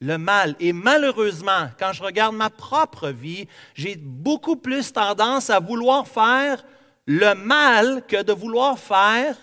le 0.00 0.16
mal. 0.16 0.56
Et 0.60 0.72
malheureusement, 0.72 1.68
quand 1.78 1.92
je 1.92 2.02
regarde 2.02 2.34
ma 2.34 2.50
propre 2.50 3.10
vie, 3.10 3.46
j'ai 3.74 3.96
beaucoup 3.96 4.56
plus 4.56 4.92
tendance 4.92 5.50
à 5.50 5.60
vouloir 5.60 6.08
faire 6.08 6.64
le 7.06 7.34
mal 7.34 8.04
que 8.06 8.22
de 8.22 8.32
vouloir 8.32 8.78
faire 8.78 9.36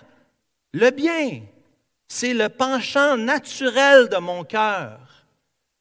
le 0.73 0.89
bien. 0.89 1.41
C'est 2.07 2.33
le 2.33 2.49
penchant 2.49 3.17
naturel 3.17 4.09
de 4.09 4.17
mon 4.17 4.43
cœur. 4.43 4.99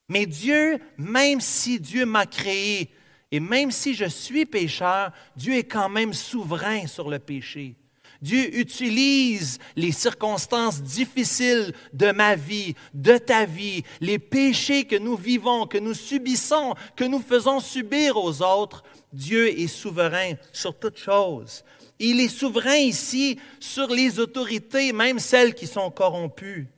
Mais 0.09 0.27
Dieu, 0.27 0.79
même 0.99 1.41
si 1.41 1.81
Dieu 1.81 2.05
m'a 2.05 2.27
créé 2.27 2.91
et 3.31 3.41
même 3.41 3.71
si 3.71 3.95
je 3.95 4.05
suis 4.05 4.47
pécheur, 4.47 5.11
Dieu 5.35 5.55
est 5.55 5.65
quand 5.65 5.89
même 5.89 6.13
souverain 6.13 6.87
sur 6.87 7.11
le 7.11 7.19
péché. 7.19 7.77
Dieu 8.23 8.59
utilise 8.59 9.59
les 9.77 9.93
circonstances 9.93 10.83
difficiles 10.83 11.73
de 11.93 12.11
ma 12.13 12.37
vie, 12.37 12.75
de 12.95 13.19
ta 13.19 13.45
vie, 13.45 13.83
les 14.01 14.19
péchés 14.19 14.85
que 14.85 14.97
nous 14.97 15.17
vivons, 15.17 15.67
que 15.67 15.79
nous 15.79 15.95
subissons, 15.95 16.75
que 16.97 17.05
nous 17.05 17.21
faisons 17.21 17.61
subir 17.61 18.17
aux 18.17 18.43
autres. 18.43 18.85
Dieu 19.13 19.49
est 19.59 19.67
souverain 19.67 20.35
sur 20.53 20.79
toutes 20.79 20.99
choses. 20.99 21.65
Il 21.99 22.21
est 22.21 22.29
souverain 22.29 22.77
ici 22.77 23.39
sur 23.59 23.89
les 23.89 24.19
autorités, 24.19 24.93
même 24.93 25.19
celles 25.19 25.55
qui 25.55 25.67
sont 25.67 25.91
corrompues. 25.91 26.69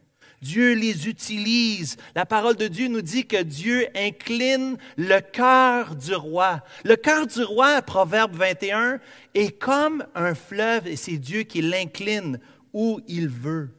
Dieu 0.42 0.75
les 0.75 1.09
utilise. 1.09 1.97
La 2.14 2.26
parole 2.26 2.57
de 2.57 2.68
Dieu 2.68 2.88
nous 2.88 3.02
dit 3.02 3.26
que 3.26 3.42
Dieu 3.42 3.87
incline 3.95 4.76
le 4.97 5.21
cœur 5.21 5.95
du 5.95 6.14
roi. 6.14 6.62
Le 6.85 6.97
cœur 6.97 7.26
du 7.26 7.42
roi, 7.42 7.83
Proverbe 7.83 8.37
21, 8.37 9.00
est 9.35 9.59
comme 9.59 10.04
un 10.14 10.35
fleuve 10.35 10.87
et 10.87 10.97
c'est 10.97 11.18
Dieu 11.18 11.42
qui 11.42 11.62
l'incline 11.62 12.38
où 12.73 13.00
il 13.09 13.28
veut. 13.28 13.71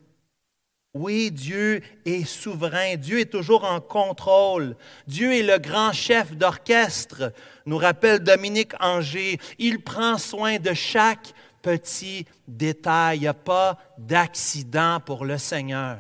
Oui, 0.96 1.30
Dieu 1.30 1.82
est 2.06 2.26
souverain. 2.26 2.96
Dieu 2.96 3.20
est 3.20 3.32
toujours 3.32 3.64
en 3.64 3.80
contrôle. 3.80 4.76
Dieu 5.08 5.34
est 5.34 5.44
le 5.44 5.60
grand 5.60 5.94
chef 5.94 6.36
d'orchestre, 6.36 7.32
nous 7.68 7.78
rappelle 7.78 8.20
Dominique 8.20 8.74
Anger. 8.80 9.40
Il 9.60 9.82
prend 9.84 10.18
soin 10.18 10.58
de 10.58 10.74
chaque 10.74 11.34
petit 11.62 12.26
détail. 12.48 13.18
Il 13.18 13.22
n'y 13.22 13.28
a 13.28 13.36
pas 13.36 13.78
d'accident 14.00 15.00
pour 15.00 15.26
le 15.26 15.38
Seigneur. 15.38 16.00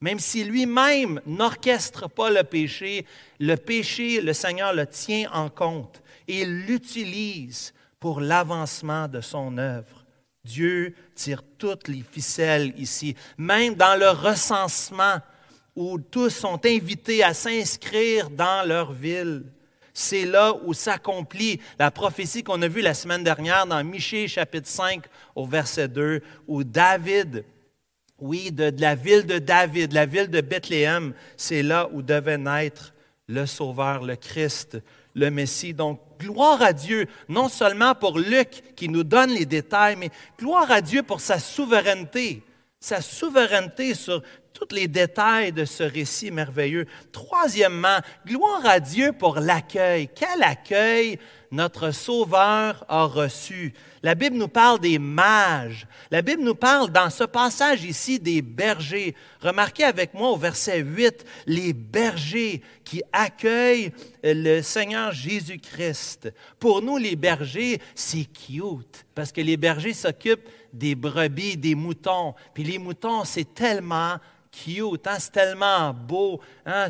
Même 0.00 0.18
si 0.18 0.44
lui-même 0.44 1.20
n'orchestre 1.26 2.08
pas 2.08 2.30
le 2.30 2.42
péché, 2.42 3.06
le 3.40 3.56
péché, 3.56 4.20
le 4.20 4.32
Seigneur 4.34 4.74
le 4.74 4.86
tient 4.86 5.30
en 5.32 5.48
compte 5.48 6.02
et 6.28 6.44
l'utilise 6.44 7.72
pour 7.98 8.20
l'avancement 8.20 9.08
de 9.08 9.20
son 9.20 9.56
œuvre. 9.56 10.04
Dieu 10.44 10.94
tire 11.14 11.42
toutes 11.58 11.88
les 11.88 12.02
ficelles 12.02 12.72
ici, 12.76 13.16
même 13.38 13.74
dans 13.74 13.98
le 13.98 14.10
recensement 14.10 15.18
où 15.74 15.98
tous 15.98 16.30
sont 16.30 16.60
invités 16.64 17.22
à 17.22 17.34
s'inscrire 17.34 18.30
dans 18.30 18.66
leur 18.66 18.92
ville. 18.92 19.44
C'est 19.92 20.26
là 20.26 20.54
où 20.64 20.74
s'accomplit 20.74 21.60
la 21.78 21.90
prophétie 21.90 22.42
qu'on 22.42 22.60
a 22.62 22.68
vue 22.68 22.82
la 22.82 22.94
semaine 22.94 23.24
dernière 23.24 23.66
dans 23.66 23.82
Michée 23.82 24.28
chapitre 24.28 24.68
5 24.68 25.04
au 25.34 25.46
verset 25.46 25.88
2, 25.88 26.20
où 26.46 26.64
David 26.64 27.44
oui, 28.18 28.50
de, 28.50 28.72
la 28.78 28.94
ville 28.94 29.26
de 29.26 29.38
David, 29.38 29.92
la 29.92 30.06
ville 30.06 30.28
de 30.28 30.40
Bethléem, 30.40 31.12
c'est 31.36 31.62
là 31.62 31.88
où 31.92 32.02
devait 32.02 32.38
naître 32.38 32.94
le 33.28 33.44
Sauveur, 33.46 34.02
le 34.04 34.16
Christ, 34.16 34.78
le 35.14 35.30
Messie. 35.30 35.74
Donc, 35.74 36.00
gloire 36.18 36.62
à 36.62 36.72
Dieu, 36.72 37.06
non 37.28 37.48
seulement 37.48 37.94
pour 37.94 38.18
Luc 38.18 38.62
qui 38.74 38.88
nous 38.88 39.04
donne 39.04 39.30
les 39.30 39.46
détails, 39.46 39.96
mais 39.96 40.10
gloire 40.38 40.70
à 40.70 40.80
Dieu 40.80 41.02
pour 41.02 41.20
sa 41.20 41.38
souveraineté, 41.38 42.42
sa 42.86 43.00
souveraineté 43.00 43.94
sur 43.94 44.22
tous 44.52 44.72
les 44.72 44.86
détails 44.86 45.50
de 45.50 45.64
ce 45.64 45.82
récit 45.82 46.30
merveilleux. 46.30 46.86
Troisièmement, 47.10 47.98
gloire 48.24 48.64
à 48.64 48.78
Dieu 48.78 49.10
pour 49.12 49.40
l'accueil. 49.40 50.08
Quel 50.14 50.40
accueil 50.44 51.18
notre 51.50 51.90
Sauveur 51.90 52.84
a 52.88 53.04
reçu. 53.04 53.74
La 54.02 54.14
Bible 54.14 54.36
nous 54.36 54.48
parle 54.48 54.78
des 54.78 55.00
mages. 55.00 55.86
La 56.12 56.22
Bible 56.22 56.42
nous 56.42 56.54
parle 56.54 56.90
dans 56.90 57.10
ce 57.10 57.24
passage 57.24 57.84
ici 57.84 58.20
des 58.20 58.40
bergers. 58.40 59.16
Remarquez 59.40 59.84
avec 59.84 60.14
moi 60.14 60.30
au 60.30 60.36
verset 60.36 60.78
8, 60.78 61.24
les 61.46 61.72
bergers 61.72 62.62
qui 62.84 63.02
accueillent 63.12 63.92
le 64.22 64.62
Seigneur 64.62 65.10
Jésus-Christ. 65.10 66.32
Pour 66.60 66.82
nous, 66.82 66.98
les 66.98 67.16
bergers, 67.16 67.80
c'est 67.96 68.26
cute 68.26 69.06
parce 69.14 69.32
que 69.32 69.40
les 69.40 69.56
bergers 69.56 69.94
s'occupent 69.94 70.48
des 70.76 70.94
brebis, 70.94 71.56
des 71.56 71.74
moutons. 71.74 72.34
Puis 72.54 72.64
les 72.64 72.78
moutons, 72.78 73.24
c'est 73.24 73.54
tellement 73.54 74.18
cute, 74.50 75.06
hein? 75.06 75.16
c'est 75.18 75.32
tellement 75.32 75.92
beau. 75.92 76.40
Hein? 76.64 76.88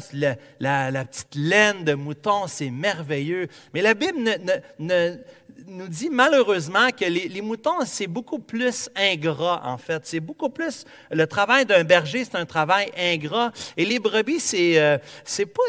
La, 0.61 1.05
petite 1.05 1.35
laine 1.35 1.85
de 1.85 1.95
mouton, 1.95 2.47
c'est 2.47 2.71
merveilleux. 2.71 3.49
Mais 3.75 3.83
la 3.83 3.95
Bible 3.95 4.19
ne, 4.79 5.17
nous 5.67 5.89
dit 5.89 6.11
malheureusement 6.11 6.91
que 6.91 7.05
les, 7.05 7.41
moutons, 7.41 7.85
c'est 7.85 8.07
beaucoup 8.07 8.39
plus 8.39 8.89
ingrat, 8.97 9.63
en 9.65 9.79
fait. 9.79 10.03
C'est 10.05 10.21
beaucoup 10.21 10.49
plus. 10.49 10.85
Le 11.11 11.27
travail 11.27 11.67
d'un 11.67 11.85
berger, 11.85 12.25
c'est 12.25 12.37
un 12.37 12.47
travail 12.47 12.91
ingrat. 12.97 13.53
Et 13.77 13.85
les 13.85 13.99
brebis, 13.99 14.41
c'est 14.41 14.79
euh, 14.79 14.99
c'est 15.25 15.47
pas, 15.47 15.63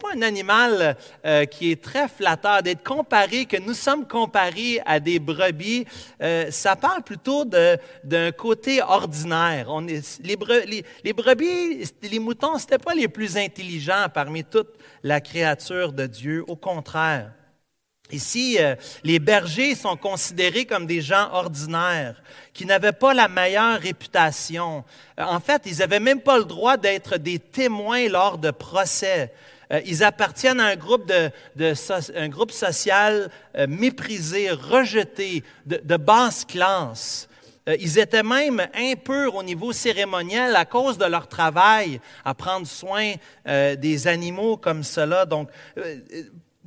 pas 0.00 0.08
un 0.16 0.22
animal 0.22 0.96
euh, 1.24 1.44
qui 1.46 1.72
est 1.72 1.82
très 1.82 2.08
flatteur. 2.08 2.62
D'être 2.62 2.84
comparé, 2.84 3.46
que 3.46 3.56
nous 3.56 3.74
sommes 3.74 4.06
comparés 4.06 4.80
à 4.86 5.00
des 5.00 5.18
brebis, 5.18 5.84
euh, 6.22 6.50
ça 6.50 6.76
parle 6.76 7.02
plutôt 7.02 7.44
d'un 7.44 8.32
côté 8.32 8.82
ordinaire. 8.82 9.66
On 9.68 9.86
est, 9.88 10.20
les, 10.22 10.36
les, 10.66 10.84
les 11.04 11.12
brebis, 11.12 11.90
les 12.02 12.18
moutons, 12.18 12.58
c'était 12.58 12.78
pas 12.78 12.94
les 12.94 13.08
plus 13.08 13.36
intelligents 13.36 14.06
parmi 14.12 14.44
toute 14.44 14.70
la 15.02 15.20
créature 15.20 15.92
de 15.92 16.06
Dieu. 16.06 16.44
Au 16.46 16.56
contraire. 16.56 17.32
Ici, 18.12 18.56
euh, 18.58 18.74
les 19.04 19.18
bergers 19.18 19.74
sont 19.74 19.96
considérés 19.96 20.64
comme 20.64 20.86
des 20.86 21.00
gens 21.00 21.30
ordinaires, 21.32 22.20
qui 22.52 22.66
n'avaient 22.66 22.92
pas 22.92 23.14
la 23.14 23.28
meilleure 23.28 23.78
réputation. 23.78 24.84
Euh, 25.18 25.24
en 25.24 25.40
fait, 25.40 25.62
ils 25.66 25.78
n'avaient 25.78 26.00
même 26.00 26.20
pas 26.20 26.38
le 26.38 26.44
droit 26.44 26.76
d'être 26.76 27.18
des 27.18 27.38
témoins 27.38 28.08
lors 28.08 28.38
de 28.38 28.50
procès. 28.50 29.32
Euh, 29.72 29.80
ils 29.86 30.02
appartiennent 30.02 30.60
à 30.60 30.66
un 30.66 30.76
groupe, 30.76 31.06
de, 31.06 31.30
un 32.16 32.28
groupe 32.28 32.50
social 32.50 33.30
méprisé, 33.68 34.50
rejeté, 34.50 35.44
de, 35.66 35.96
basse 35.96 36.44
classe. 36.44 37.28
Ils 37.78 37.98
étaient 37.98 38.24
même 38.24 38.66
impurs 38.74 39.36
au 39.36 39.44
niveau 39.44 39.72
cérémoniel 39.72 40.56
à 40.56 40.64
cause 40.64 40.98
de 40.98 41.04
leur 41.04 41.28
travail 41.28 42.00
à 42.24 42.34
prendre 42.34 42.66
soin 42.66 43.12
des 43.46 44.08
animaux 44.08 44.56
comme 44.56 44.82
cela. 44.82 45.24
Donc, 45.24 45.50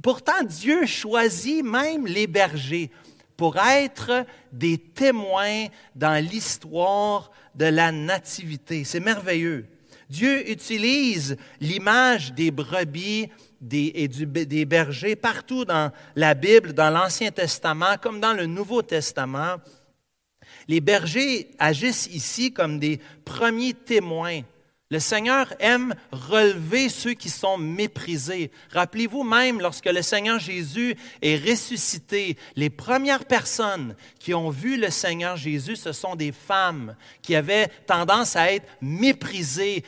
Pourtant, 0.02 0.44
Dieu 0.44 0.86
choisit 0.86 1.64
même 1.64 2.08
les 2.08 2.28
bergers 2.28 2.90
pour 3.38 3.58
être 3.58 4.26
des 4.52 4.78
témoins 4.78 5.68
dans 5.96 6.24
l'histoire 6.24 7.32
de 7.56 7.66
la 7.66 7.92
nativité. 7.92 8.84
C'est 8.84 9.00
merveilleux. 9.00 9.66
Dieu 10.10 10.50
utilise 10.50 11.38
l'image 11.60 12.34
des 12.34 12.52
brebis 12.52 13.30
et 13.72 14.08
des 14.08 14.66
bergers 14.66 15.16
partout 15.16 15.66
dans 15.66 15.92
la 16.16 16.34
Bible, 16.34 16.74
dans 16.74 16.90
l'Ancien 16.90 17.32
Testament 17.32 17.98
comme 18.02 18.20
dans 18.20 18.34
le 18.34 18.46
Nouveau 18.46 18.82
Testament. 18.82 19.58
Les 20.68 20.82
bergers 20.82 21.50
agissent 21.58 22.08
ici 22.08 22.51
comme 22.51 22.79
des 22.79 23.00
premiers 23.25 23.74
témoins 23.74 24.42
le 24.94 25.00
Seigneur 25.00 25.51
aime 25.60 25.96
relever 26.12 26.88
ceux 26.88 27.16
qui 27.16 27.32
sont 27.32 27.58
méprisés. 27.58 28.51
Rappelez-vous 28.70 29.24
même, 29.24 29.60
lorsque 29.60 29.88
le 29.88 30.03
Seigneur 30.03 30.38
Jésus 30.38 30.96
est 31.24 31.36
ressuscité, 31.36 32.38
les 32.56 32.70
premières 32.70 33.25
personnes 33.25 33.96
qui 34.20 34.36
ont 34.36 34.51
vu 34.51 34.77
le 34.77 34.92
Seigneur 34.92 35.36
Jésus, 35.36 35.77
ce 35.77 35.94
sont 35.94 36.16
des 36.16 36.32
femmes 36.32 36.96
qui 37.24 37.36
avaient 37.36 37.70
tendance 37.88 38.36
à 38.36 38.53
être 38.53 38.68
méprisées 38.82 39.84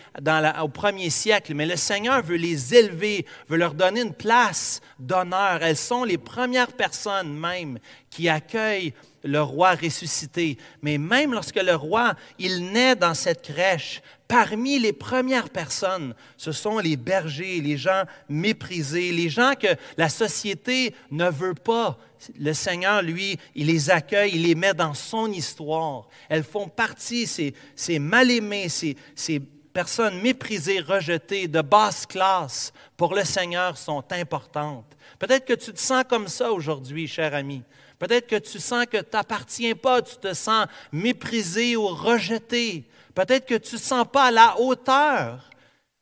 au 0.59 0.69
premier 0.69 1.11
siècle. 1.11 1.53
Mais 1.53 1.67
le 1.67 1.75
Seigneur 1.75 2.23
veut 2.23 2.37
les 2.37 2.73
élever, 2.73 3.27
veut 3.47 3.57
leur 3.57 3.75
donner 3.75 4.01
une 4.01 4.15
place 4.15 4.81
d'honneur. 4.97 5.61
Elles 5.61 5.77
sont 5.77 6.03
les 6.03 6.17
premières 6.17 6.73
personnes 6.73 7.37
même 7.37 7.77
qui 8.09 8.27
accueillent 8.27 8.93
le 9.25 9.41
roi 9.41 9.75
ressuscité. 9.75 10.57
Mais 10.81 10.97
même 10.97 11.33
lorsque 11.33 11.61
le 11.61 11.75
roi, 11.75 12.13
il 12.39 12.71
naît 12.71 12.95
dans 12.95 13.13
cette 13.13 13.41
crèche, 13.41 14.01
parmi 14.27 14.79
les 14.79 14.93
premières 14.93 15.49
personnes, 15.49 16.15
ce 16.37 16.51
sont 16.51 16.79
les 16.79 16.97
bergers, 16.97 17.61
les 17.61 17.77
gens 17.77 18.03
méprisés, 18.29 19.11
les 19.11 19.29
gens 19.29 19.53
que 19.59 19.75
la 19.97 20.09
société 20.09 20.95
ne 21.11 21.29
veut 21.29 21.53
pas. 21.53 21.97
Le 22.39 22.53
Seigneur, 22.53 23.01
lui, 23.01 23.37
il 23.53 23.67
les 23.67 23.89
accueille, 23.89 24.31
il 24.33 24.43
les 24.43 24.55
met 24.55 24.73
dans 24.73 24.93
son 24.93 25.31
histoire. 25.31 26.07
Elles 26.29 26.43
font 26.43 26.67
partie, 26.67 27.27
ces, 27.27 27.53
ces 27.75 27.99
mal-aimés, 27.99 28.69
ces, 28.69 28.95
ces 29.15 29.39
personnes 29.39 30.21
méprisées, 30.21 30.79
rejetées, 30.79 31.47
de 31.47 31.61
basse 31.61 32.05
classe, 32.05 32.73
pour 32.97 33.13
le 33.13 33.25
Seigneur, 33.25 33.77
sont 33.77 34.05
importantes. 34.11 34.95
Peut-être 35.19 35.45
que 35.45 35.53
tu 35.53 35.71
te 35.71 35.79
sens 35.79 36.03
comme 36.09 36.27
ça 36.27 36.51
aujourd'hui, 36.51 37.07
cher 37.07 37.35
ami. 37.35 37.61
Peut-être 37.99 38.27
que 38.27 38.37
tu 38.37 38.59
sens 38.59 38.85
que 38.85 38.97
tu 38.97 39.09
n'appartiens 39.13 39.75
pas, 39.75 40.01
tu 40.01 40.17
te 40.17 40.33
sens 40.33 40.65
méprisé 40.91 41.75
ou 41.75 41.87
rejeté. 41.87 42.85
Peut-être 43.15 43.45
que 43.45 43.55
tu 43.55 43.75
ne 43.75 43.79
sens 43.79 44.05
pas 44.11 44.25
à 44.25 44.31
la 44.31 44.59
hauteur. 44.59 45.49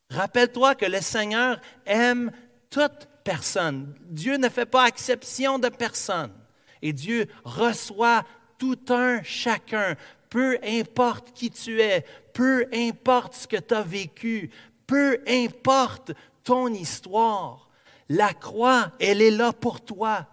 Rappelle-toi 0.09 0.75
que 0.75 0.85
le 0.85 0.99
Seigneur 0.99 1.61
aime 1.85 2.31
toute 2.69 3.07
personne. 3.23 3.95
Dieu 4.01 4.37
ne 4.37 4.49
fait 4.49 4.65
pas 4.65 4.87
exception 4.87 5.59
de 5.59 5.69
personne. 5.69 6.33
Et 6.81 6.91
Dieu 6.91 7.27
reçoit 7.45 8.25
tout 8.57 8.79
un 8.89 9.21
chacun, 9.23 9.95
peu 10.29 10.57
importe 10.65 11.31
qui 11.33 11.49
tu 11.49 11.81
es, 11.81 12.05
peu 12.33 12.65
importe 12.73 13.35
ce 13.35 13.47
que 13.47 13.57
tu 13.57 13.73
as 13.73 13.83
vécu, 13.83 14.49
peu 14.87 15.19
importe 15.27 16.11
ton 16.43 16.67
histoire. 16.67 17.69
La 18.09 18.33
croix, 18.33 18.91
elle 18.99 19.21
est 19.21 19.31
là 19.31 19.53
pour 19.53 19.81
toi. 19.81 20.27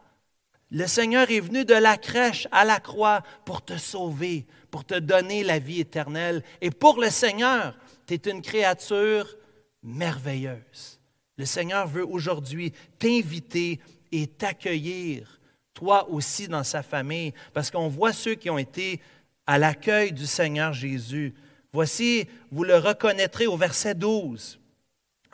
Le 0.70 0.86
Seigneur 0.86 1.30
est 1.30 1.40
venu 1.40 1.64
de 1.64 1.74
la 1.74 1.96
crèche 1.96 2.48
à 2.52 2.64
la 2.64 2.80
croix 2.80 3.22
pour 3.44 3.64
te 3.64 3.76
sauver, 3.76 4.46
pour 4.70 4.84
te 4.84 4.94
donner 4.98 5.44
la 5.44 5.58
vie 5.58 5.80
éternelle. 5.80 6.42
Et 6.60 6.70
pour 6.70 7.00
le 7.00 7.10
Seigneur, 7.10 7.76
tu 8.06 8.14
es 8.14 8.30
une 8.30 8.42
créature 8.42 9.36
merveilleuse. 9.82 11.00
Le 11.36 11.46
Seigneur 11.46 11.86
veut 11.86 12.06
aujourd'hui 12.06 12.72
t'inviter 12.98 13.80
et 14.12 14.26
t'accueillir, 14.26 15.40
toi 15.72 16.08
aussi 16.10 16.48
dans 16.48 16.64
sa 16.64 16.82
famille, 16.82 17.32
parce 17.54 17.70
qu'on 17.70 17.88
voit 17.88 18.12
ceux 18.12 18.34
qui 18.34 18.50
ont 18.50 18.58
été 18.58 19.00
à 19.46 19.58
l'accueil 19.58 20.12
du 20.12 20.26
Seigneur 20.26 20.72
Jésus. 20.72 21.34
Voici, 21.72 22.26
vous 22.50 22.64
le 22.64 22.76
reconnaîtrez 22.76 23.46
au 23.46 23.56
verset 23.56 23.94
12 23.94 24.60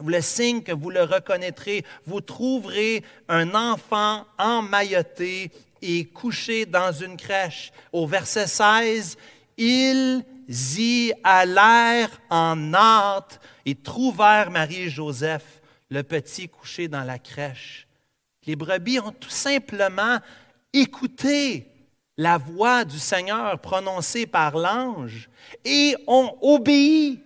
le 0.04 0.20
signe 0.20 0.62
que 0.62 0.72
vous 0.72 0.90
le 0.90 1.02
reconnaîtrez, 1.02 1.84
vous 2.04 2.20
trouverez 2.20 3.02
un 3.28 3.54
enfant 3.54 4.26
emmailloté 4.38 5.50
et 5.82 6.04
couché 6.06 6.66
dans 6.66 6.92
une 6.92 7.16
crèche. 7.16 7.72
Au 7.92 8.06
verset 8.06 8.46
16, 8.46 9.16
ils 9.56 10.24
y 10.48 11.12
allèrent 11.24 12.20
en 12.30 12.74
hâte 12.74 13.40
et 13.64 13.74
trouvèrent 13.74 14.50
Marie 14.50 14.82
et 14.82 14.90
Joseph, 14.90 15.60
le 15.90 16.02
petit 16.02 16.48
couché 16.48 16.88
dans 16.88 17.04
la 17.04 17.18
crèche. 17.18 17.86
Les 18.46 18.56
brebis 18.56 19.00
ont 19.00 19.12
tout 19.12 19.30
simplement 19.30 20.18
écouté 20.72 21.66
la 22.16 22.38
voix 22.38 22.84
du 22.84 22.98
Seigneur 22.98 23.60
prononcée 23.60 24.26
par 24.26 24.56
l'ange 24.56 25.28
et 25.64 25.96
ont 26.06 26.36
obéi. 26.40 27.20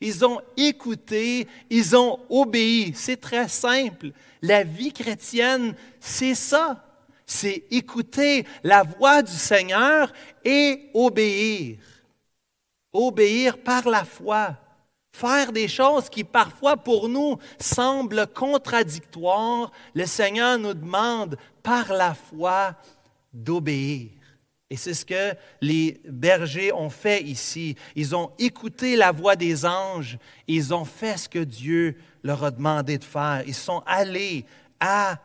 Ils 0.00 0.24
ont 0.24 0.40
écouté, 0.56 1.48
ils 1.70 1.96
ont 1.96 2.20
obéi. 2.30 2.92
C'est 2.94 3.20
très 3.20 3.48
simple. 3.48 4.12
La 4.40 4.62
vie 4.62 4.92
chrétienne, 4.92 5.74
c'est 5.98 6.36
ça. 6.36 6.84
C'est 7.30 7.64
écouter 7.70 8.46
la 8.64 8.82
voix 8.82 9.22
du 9.22 9.32
Seigneur 9.32 10.10
et 10.42 10.90
obéir. 10.94 11.78
Obéir 12.90 13.58
par 13.58 13.86
la 13.86 14.04
foi. 14.04 14.56
Faire 15.12 15.52
des 15.52 15.68
choses 15.68 16.08
qui 16.08 16.24
parfois 16.24 16.78
pour 16.78 17.06
nous 17.06 17.36
semblent 17.60 18.26
contradictoires. 18.28 19.70
Le 19.94 20.06
Seigneur 20.06 20.58
nous 20.58 20.72
demande 20.72 21.36
par 21.62 21.92
la 21.92 22.14
foi 22.14 22.74
d'obéir. 23.30 24.08
Et 24.70 24.76
c'est 24.76 24.94
ce 24.94 25.04
que 25.04 25.34
les 25.60 26.00
bergers 26.08 26.72
ont 26.72 26.90
fait 26.90 27.22
ici. 27.22 27.76
Ils 27.94 28.16
ont 28.16 28.32
écouté 28.38 28.96
la 28.96 29.12
voix 29.12 29.36
des 29.36 29.66
anges 29.66 30.18
ils 30.46 30.72
ont 30.72 30.86
fait 30.86 31.18
ce 31.18 31.28
que 31.28 31.38
Dieu 31.38 31.96
leur 32.22 32.42
a 32.42 32.50
demandé 32.50 32.96
de 32.96 33.04
faire. 33.04 33.42
Ils 33.46 33.54
sont 33.54 33.82
allés 33.86 34.46
à, 34.80 35.18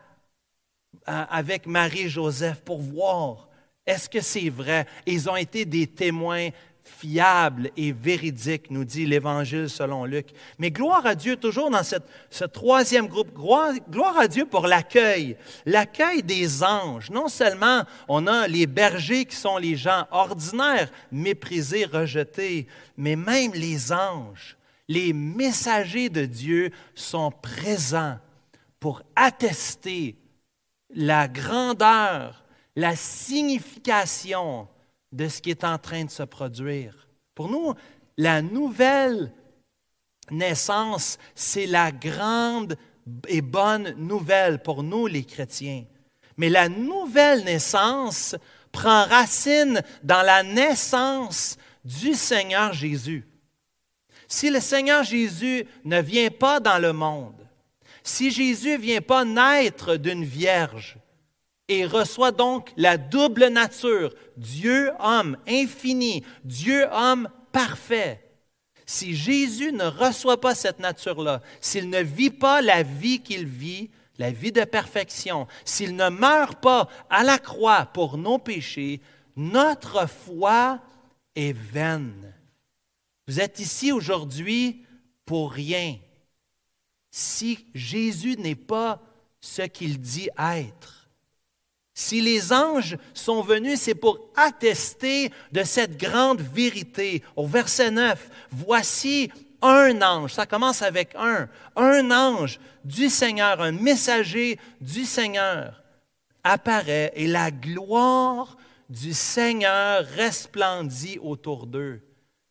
avec 1.06 1.68
Marie-Joseph 1.68 2.62
pour 2.62 2.82
voir 2.82 3.50
est-ce 3.86 4.10
que 4.10 4.22
c'est 4.22 4.50
vrai? 4.50 4.86
ils 5.06 5.30
ont 5.30 5.36
été 5.36 5.66
des 5.66 5.88
témoins 5.88 6.50
fiable 6.84 7.72
et 7.78 7.92
véridique, 7.92 8.70
nous 8.70 8.84
dit 8.84 9.06
l'Évangile 9.06 9.70
selon 9.70 10.06
Luc. 10.06 10.28
Mais 10.60 10.70
gloire 10.70 11.06
à 11.06 11.16
Dieu, 11.16 11.38
toujours 11.38 11.70
dans 11.70 11.84
ce 11.84 12.44
troisième 12.46 13.08
groupe, 13.08 13.34
gloire, 13.34 13.74
gloire 13.90 14.18
à 14.18 14.28
Dieu 14.28 14.46
pour 14.46 14.68
l'accueil, 14.68 15.38
l'accueil 15.66 16.24
des 16.24 16.64
anges. 16.64 17.10
Non 17.10 17.30
seulement 17.30 17.84
on 18.08 18.28
a 18.28 18.48
les 18.48 18.68
bergers 18.68 19.26
qui 19.26 19.36
sont 19.36 19.58
les 19.58 19.76
gens 19.76 20.08
ordinaires, 20.12 20.92
méprisés, 21.12 21.86
rejetés, 21.86 22.68
mais 22.98 23.16
même 23.16 23.54
les 23.54 23.92
anges, 23.92 24.58
les 24.90 25.14
messagers 25.14 26.10
de 26.10 26.26
Dieu 26.26 26.72
sont 26.96 27.32
présents 27.32 28.18
pour 28.80 29.02
attester 29.16 30.18
la 30.94 31.28
grandeur, 31.28 32.44
la 32.76 32.96
signification 32.96 34.68
de 35.12 35.28
ce 35.28 35.42
qui 35.42 35.52
est 35.52 35.64
en 35.64 35.78
train 35.78 36.06
de 36.06 36.10
se 36.10 36.24
produire. 36.24 37.08
Pour 37.36 37.50
nous, 37.50 37.74
la 38.18 38.42
nouvelle 38.42 39.32
naissance, 40.32 41.18
c'est 41.36 41.68
la 41.68 41.92
grande 41.92 42.78
et 43.28 43.42
bonne 43.42 43.94
nouvelle 43.98 44.62
pour 44.62 44.84
nous 44.84 45.08
les 45.08 45.24
chrétiens. 45.24 45.86
Mais 46.38 46.50
la 46.50 46.70
nouvelle 46.70 47.44
naissance 47.44 48.36
prend 48.72 49.06
racine 49.06 49.82
dans 50.04 50.24
la 50.24 50.42
naissance 50.42 51.58
du 51.84 52.14
Seigneur 52.14 52.74
Jésus. 52.74 53.28
Si 54.28 54.50
le 54.50 54.60
Seigneur 54.60 55.04
Jésus 55.04 55.66
ne 55.84 56.02
vient 56.02 56.32
pas 56.32 56.60
dans 56.60 56.80
le 56.80 56.94
monde, 56.94 57.43
si 58.04 58.32
Jésus 58.32 58.74
ne 58.74 58.78
vient 58.78 59.02
pas 59.02 59.26
naître 59.26 59.96
d'une 59.96 60.24
vierge, 60.24 60.98
et 61.68 61.86
reçoit 61.86 62.32
donc 62.32 62.72
la 62.76 62.98
double 62.98 63.48
nature, 63.48 64.14
Dieu-homme 64.38 65.38
infini, 65.48 66.24
Dieu-homme 66.44 67.30
parfait. 67.52 68.20
Si 68.86 69.16
Jésus 69.16 69.72
ne 69.72 69.86
reçoit 69.86 70.42
pas 70.42 70.56
cette 70.56 70.80
nature-là, 70.80 71.42
s'il 71.62 71.90
ne 71.90 72.02
vit 72.02 72.30
pas 72.30 72.62
la 72.62 72.84
vie 72.84 73.22
qu'il 73.22 73.46
vit, 73.46 73.90
la 74.18 74.30
vie 74.30 74.52
de 74.52 74.64
perfection, 74.66 75.48
s'il 75.64 75.96
ne 75.96 76.10
meurt 76.10 76.62
pas 76.62 76.90
à 77.10 77.24
la 77.24 77.40
croix 77.40 77.86
pour 77.86 78.18
nos 78.18 78.38
péchés, 78.38 79.02
notre 79.36 80.08
foi 80.08 80.80
est 81.36 81.54
vaine. 81.54 82.34
Vous 83.28 83.40
êtes 83.40 83.60
ici 83.60 83.92
aujourd'hui 83.92 84.86
pour 85.26 85.54
rien. 85.54 85.96
Si 87.16 87.68
Jésus 87.76 88.38
n'est 88.38 88.56
pas 88.56 89.00
ce 89.40 89.62
qu'il 89.62 90.00
dit 90.00 90.30
être, 90.36 91.08
si 91.94 92.22
les 92.22 92.52
anges 92.52 92.98
sont 93.14 93.44
venus, 93.44 93.82
c'est 93.82 93.94
pour 93.94 94.20
attester 94.36 95.32
de 95.52 95.62
cette 95.62 95.96
grande 95.96 96.42
vérité. 96.42 97.22
Au 97.36 97.46
verset 97.46 97.92
9, 97.92 98.32
voici 98.50 99.30
un 99.62 100.02
ange, 100.02 100.34
ça 100.34 100.48
commence 100.48 100.82
avec 100.82 101.14
un, 101.14 101.48
un 101.76 102.10
ange 102.10 102.60
du 102.84 103.10
Seigneur, 103.10 103.62
un 103.62 103.74
messager 103.74 104.58
du 104.82 105.06
Seigneur 105.06 105.84
apparaît 106.44 107.14
et 107.16 107.28
la 107.28 107.52
gloire 107.52 108.58
du 108.90 109.14
Seigneur 109.14 110.04
resplendit 110.18 111.20
autour 111.22 111.68
d'eux. 111.68 112.02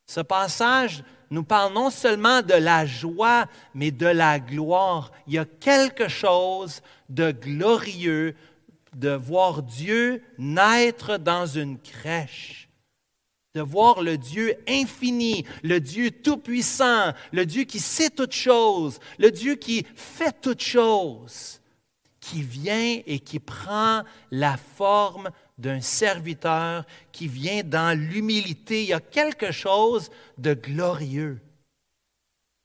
Ce 0.06 0.20
passage 0.20 1.02
nous 1.32 1.44
parle 1.44 1.72
non 1.72 1.88
seulement 1.88 2.42
de 2.42 2.52
la 2.52 2.84
joie, 2.84 3.46
mais 3.74 3.90
de 3.90 4.06
la 4.06 4.38
gloire. 4.38 5.10
Il 5.26 5.32
y 5.32 5.38
a 5.38 5.46
quelque 5.46 6.06
chose 6.06 6.82
de 7.08 7.32
glorieux, 7.32 8.36
de 8.94 9.14
voir 9.14 9.62
Dieu 9.62 10.22
naître 10.36 11.16
dans 11.16 11.46
une 11.46 11.78
crèche, 11.78 12.68
de 13.54 13.62
voir 13.62 14.02
le 14.02 14.18
Dieu 14.18 14.54
infini, 14.68 15.46
le 15.62 15.80
Dieu 15.80 16.10
tout-puissant, 16.10 17.12
le 17.32 17.46
Dieu 17.46 17.64
qui 17.64 17.80
sait 17.80 18.10
toutes 18.10 18.34
choses, 18.34 19.00
le 19.18 19.30
Dieu 19.30 19.54
qui 19.54 19.86
fait 19.94 20.38
toutes 20.38 20.62
choses, 20.62 21.62
qui 22.20 22.42
vient 22.42 23.00
et 23.06 23.20
qui 23.20 23.38
prend 23.38 24.02
la 24.30 24.58
forme 24.58 25.30
d'un 25.62 25.80
serviteur, 25.80 26.84
qui 27.12 27.28
vient 27.28 27.62
dans 27.62 27.98
l'humilité. 27.98 28.82
Il 28.82 28.88
y 28.88 28.92
a 28.92 29.00
quelque 29.00 29.52
chose 29.52 30.10
de 30.36 30.52
glorieux 30.52 31.40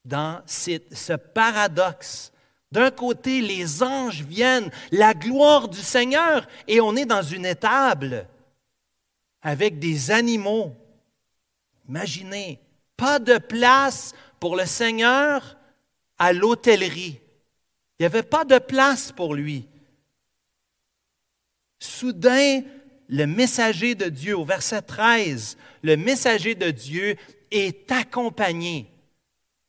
dans 0.04 0.42
ce 0.46 1.14
paradoxe 1.16 2.32
d'un 2.72 2.92
côté, 2.92 3.42
les 3.42 3.82
anges 3.82 4.24
viennent, 4.24 4.72
la 4.92 5.14
gloire 5.14 5.70
du 5.70 5.80
Seigneur, 5.80 6.48
et 6.68 6.82
on 6.82 6.96
est 6.96 7.06
dans 7.06 7.22
une 7.22 7.46
étable 7.46 8.28
avec 9.42 9.80
des 9.80 10.12
animaux. 10.12 10.76
Imaginez, 11.88 12.60
pas 12.98 13.20
de 13.20 13.38
place 13.38 14.14
pour 14.40 14.58
le 14.58 14.66
Seigneur 14.66 15.58
à 16.20 16.34
l'hôtellerie. 16.34 17.22
Il 17.98 18.02
n'y 18.02 18.06
avait 18.06 18.24
pas 18.24 18.44
de 18.44 18.60
place 18.60 19.12
pour 19.14 19.34
lui. 19.34 19.68
Soudain, 21.80 22.62
le 23.10 23.26
messager 23.26 23.96
de 23.96 24.06
Dieu, 24.06 24.38
au 24.38 24.46
verset 24.46 24.82
13, 24.82 25.58
le 25.84 25.98
messager 25.98 26.56
de 26.56 26.72
Dieu 26.72 27.16
est 27.52 27.92
accompagné. 27.92 28.88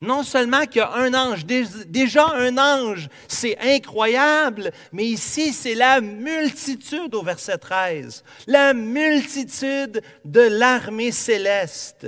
Non 0.01 0.22
seulement 0.22 0.64
qu'il 0.64 0.77
y 0.77 0.81
a 0.81 0.94
un 0.94 1.12
ange, 1.12 1.44
déjà 1.44 2.29
un 2.35 2.57
ange, 2.57 3.09
c'est 3.27 3.59
incroyable, 3.59 4.70
mais 4.92 5.07
ici 5.07 5.53
c'est 5.53 5.74
la 5.74 6.01
multitude 6.01 7.14
au 7.14 7.22
verset 7.22 7.59
13, 7.59 8.22
la 8.46 8.74
multitude 8.74 10.03
de 10.24 10.40
l'armée 10.40 11.11
céleste 11.11 12.07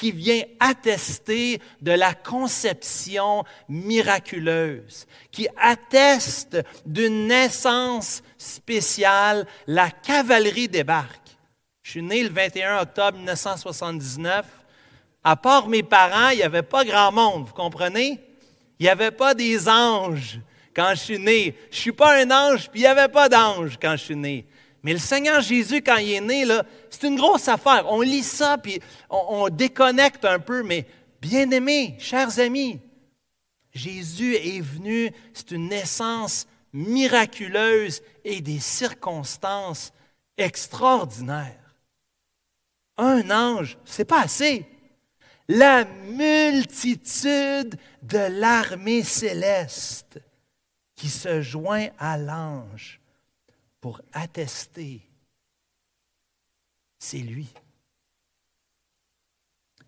qui 0.00 0.12
vient 0.12 0.42
attester 0.60 1.60
de 1.82 1.92
la 1.92 2.14
conception 2.14 3.44
miraculeuse, 3.68 5.06
qui 5.30 5.46
atteste 5.58 6.56
d'une 6.86 7.26
naissance 7.26 8.22
spéciale, 8.38 9.46
la 9.66 9.90
cavalerie 9.90 10.68
débarque. 10.68 11.36
Je 11.82 11.90
suis 11.90 12.02
né 12.02 12.22
le 12.22 12.30
21 12.30 12.80
octobre 12.80 13.18
1979 13.18 14.46
à 15.22 15.36
part 15.36 15.68
mes 15.68 15.82
parents, 15.82 16.30
il 16.30 16.38
n'y 16.38 16.42
avait 16.44 16.62
pas 16.62 16.82
grand 16.82 17.12
monde, 17.12 17.44
vous 17.44 17.52
comprenez? 17.52 18.18
Il 18.78 18.84
n'y 18.84 18.88
avait 18.88 19.10
pas 19.10 19.34
des 19.34 19.68
anges 19.68 20.40
quand 20.74 20.92
je 20.92 21.00
suis 21.00 21.18
né. 21.18 21.54
Je 21.70 21.76
ne 21.76 21.80
suis 21.80 21.92
pas 21.92 22.22
un 22.22 22.30
ange, 22.30 22.70
puis 22.70 22.80
il 22.80 22.84
n'y 22.84 22.88
avait 22.88 23.12
pas 23.12 23.28
d'ange 23.28 23.78
quand 23.78 23.92
je 23.98 24.04
suis 24.04 24.16
né. 24.16 24.46
Mais 24.82 24.92
le 24.92 24.98
Seigneur 24.98 25.40
Jésus, 25.40 25.82
quand 25.82 25.96
il 25.96 26.12
est 26.12 26.20
né, 26.20 26.44
c'est 26.88 27.06
une 27.06 27.16
grosse 27.16 27.48
affaire. 27.48 27.84
On 27.88 28.00
lit 28.00 28.22
ça, 28.22 28.58
puis 28.58 28.80
on, 29.10 29.24
on 29.28 29.48
déconnecte 29.48 30.24
un 30.24 30.38
peu, 30.38 30.62
mais 30.62 30.86
bien 31.20 31.50
aimés, 31.50 31.96
chers 31.98 32.38
amis, 32.38 32.80
Jésus 33.72 34.34
est 34.34 34.60
venu, 34.60 35.12
c'est 35.32 35.50
une 35.52 35.68
naissance 35.68 36.46
miraculeuse 36.72 38.02
et 38.24 38.40
des 38.40 38.58
circonstances 38.58 39.92
extraordinaires. 40.36 41.56
Un 42.96 43.30
ange, 43.30 43.78
c'est 43.84 44.04
pas 44.04 44.22
assez 44.22 44.66
la 45.50 45.84
multitude 45.84 47.76
de 48.02 48.18
l'armée 48.38 49.02
céleste 49.02 50.20
qui 50.94 51.08
se 51.08 51.42
joint 51.42 51.88
à 51.98 52.16
l'ange 52.16 53.00
pour 53.80 54.00
attester. 54.12 55.00
C'est 56.98 57.18
lui. 57.18 57.48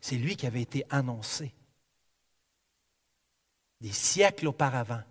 C'est 0.01 0.17
lui 0.17 0.37
qui 0.37 0.47
avait 0.47 0.63
été 0.63 0.85
annoncé 0.91 1.53
des 3.81 3.93
siècles 3.93 4.49
auparavant. 4.49 5.03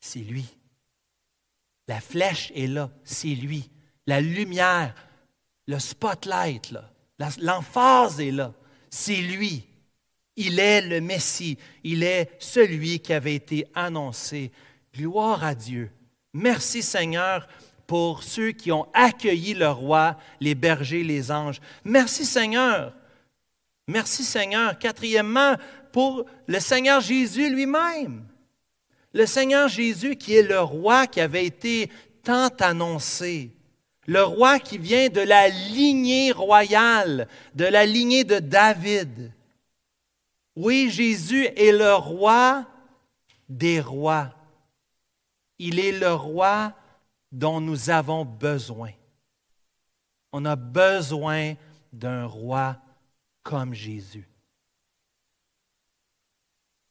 C'est 0.00 0.20
lui. 0.20 0.46
La 1.88 2.00
flèche 2.00 2.52
est 2.54 2.66
là, 2.66 2.90
c'est 3.04 3.34
lui. 3.34 3.70
La 4.06 4.20
lumière, 4.20 4.94
le 5.66 5.78
spotlight, 5.78 6.74
l'emphase 7.38 8.20
est 8.20 8.32
là 8.32 8.52
c'est 8.96 9.20
lui. 9.20 9.64
Il 10.36 10.58
est 10.58 10.82
le 10.82 11.00
Messie. 11.00 11.58
Il 11.84 12.02
est 12.02 12.30
celui 12.38 13.00
qui 13.00 13.12
avait 13.12 13.34
été 13.34 13.66
annoncé. 13.74 14.52
Gloire 14.94 15.44
à 15.44 15.54
Dieu. 15.54 15.90
Merci 16.36 16.82
Seigneur 16.82 17.48
pour 17.86 18.22
ceux 18.22 18.52
qui 18.52 18.70
ont 18.70 18.86
accueilli 18.92 19.54
le 19.54 19.70
roi, 19.70 20.18
les 20.38 20.54
bergers, 20.54 21.02
les 21.02 21.30
anges. 21.32 21.62
Merci 21.82 22.26
Seigneur. 22.26 22.92
Merci 23.86 24.22
Seigneur. 24.22 24.78
Quatrièmement, 24.78 25.54
pour 25.92 26.26
le 26.46 26.60
Seigneur 26.60 27.00
Jésus 27.00 27.48
lui-même. 27.48 28.26
Le 29.14 29.24
Seigneur 29.24 29.68
Jésus 29.68 30.16
qui 30.16 30.34
est 30.34 30.42
le 30.42 30.60
roi 30.60 31.06
qui 31.06 31.22
avait 31.22 31.46
été 31.46 31.90
tant 32.22 32.50
annoncé. 32.60 33.50
Le 34.06 34.22
roi 34.22 34.58
qui 34.58 34.76
vient 34.76 35.08
de 35.08 35.22
la 35.22 35.48
lignée 35.48 36.32
royale, 36.32 37.28
de 37.54 37.64
la 37.64 37.86
lignée 37.86 38.24
de 38.24 38.40
David. 38.40 39.32
Oui, 40.54 40.90
Jésus 40.90 41.46
est 41.56 41.72
le 41.72 41.94
roi 41.94 42.66
des 43.48 43.80
rois. 43.80 44.35
Il 45.58 45.78
est 45.78 45.92
le 45.92 46.12
roi 46.12 46.74
dont 47.32 47.60
nous 47.60 47.90
avons 47.90 48.24
besoin. 48.24 48.90
On 50.32 50.44
a 50.44 50.56
besoin 50.56 51.54
d'un 51.92 52.26
roi 52.26 52.76
comme 53.42 53.74
Jésus. 53.74 54.28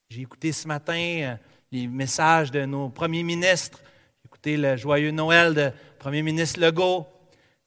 J'ai 0.10 0.22
écouté 0.22 0.52
ce 0.52 0.68
matin 0.68 0.94
euh, 0.94 1.36
les 1.72 1.88
messages 1.88 2.52
de 2.52 2.66
nos 2.66 2.90
premiers 2.90 3.24
ministres. 3.24 3.82
J'ai 3.84 4.28
écouté 4.28 4.58
le 4.58 4.78
joyeux 4.78 5.12
Noël 5.12 5.54
de 5.54 5.72
premier 6.00 6.22
ministre 6.22 6.60
Legault. 6.60 7.08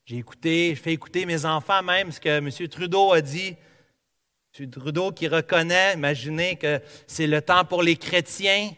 J'ai 0.04 0.16
écouté, 0.16 0.74
je 0.74 0.80
fais 0.80 0.92
écouter 0.92 1.26
mes 1.26 1.44
enfants 1.44 1.82
même 1.82 2.10
ce 2.10 2.20
que 2.20 2.28
M. 2.28 2.50
Trudeau 2.68 3.12
a 3.12 3.20
dit. 3.20 3.56
M. 4.58 4.70
Trudeau 4.70 5.12
qui 5.12 5.28
reconnaît, 5.28 5.94
imaginez 5.94 6.56
que 6.56 6.80
c'est 7.06 7.26
le 7.26 7.42
temps 7.42 7.64
pour 7.64 7.82
les 7.82 7.96
chrétiens 7.96 8.70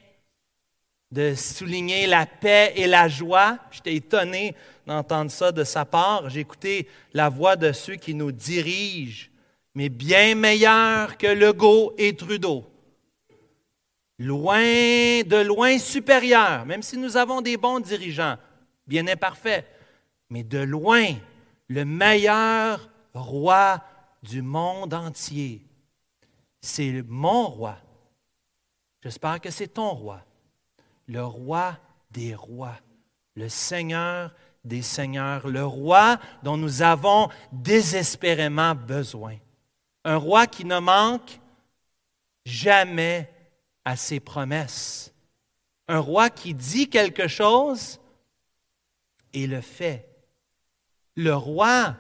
de 1.11 1.35
souligner 1.35 2.07
la 2.07 2.27
paix 2.27 2.73
et 2.77 2.87
la 2.87 3.09
joie. 3.09 3.59
J'étais 3.71 3.95
étonné 3.95 4.55
d'entendre 4.87 5.31
ça 5.31 5.51
de 5.51 5.65
sa 5.65 5.85
part. 5.85 6.31
J'ai 6.31 6.41
écouté 6.41 6.89
la 7.13 7.29
voix 7.29 7.57
de 7.57 7.73
ceux 7.73 7.97
qui 7.97 8.15
nous 8.15 8.33
dirigent, 8.33 9.29
mais 9.75 9.89
bien 9.89 10.35
meilleurs 10.35 11.17
que 11.17 11.27
Legault 11.27 11.95
et 11.99 12.15
Trudeau. 12.15 12.65
Loin, 14.19 15.23
de 15.23 15.43
loin 15.43 15.79
supérieur, 15.79 16.67
même 16.67 16.83
si 16.83 16.99
nous 16.99 17.17
avons 17.17 17.41
des 17.41 17.57
bons 17.57 17.81
dirigeants, 17.81 18.37
bien 18.87 19.07
imparfaits, 19.09 19.65
mais 20.29 20.43
de 20.43 20.59
loin 20.59 21.15
le 21.69 21.85
meilleur 21.85 22.91
roi 23.15 23.83
du 24.23 24.43
monde 24.43 24.93
entier. 24.93 25.63
C'est 26.61 27.03
mon 27.09 27.47
roi. 27.47 27.79
J'espère 29.03 29.41
que 29.41 29.51
c'est 29.51 29.69
ton 29.69 29.91
roi 29.91 30.23
le 31.11 31.25
roi 31.25 31.77
des 32.13 32.37
rois, 32.37 32.79
le 33.35 33.49
Seigneur 33.49 34.33
des 34.65 34.83
seigneurs, 34.83 35.49
le 35.49 35.65
roi 35.65 36.21
dont 36.45 36.57
nous 36.57 36.83
avons 36.83 37.31
désespérément 37.51 38.77
besoin. 38.77 39.37
Un 40.05 40.17
roi 40.17 40.47
qui 40.47 40.65
ne 40.65 40.79
manque 40.79 41.41
jamais 42.45 43.29
à 43.85 43.97
ses 43.97 44.21
promesses. 44.21 45.13
Un 45.89 45.99
roi 45.99 46.31
qui 46.31 46.55
dit 46.55 46.89
quelque 46.89 47.27
chose 47.27 48.01
et 49.33 49.49
le 49.49 49.63
fait. 49.63 50.09
Le 51.17 51.35
roi, 51.35 51.97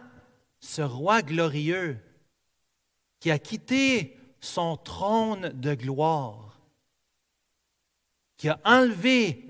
ce 0.61 0.83
roi 0.83 1.23
glorieux, 1.23 1.99
qui 3.19 3.33
a 3.33 3.41
quitté 3.41 4.17
son 4.41 4.77
trône 4.77 5.49
de 5.49 5.75
gloire 5.75 6.50
qui 8.41 8.49
a 8.49 8.59
enlevé, 8.65 9.45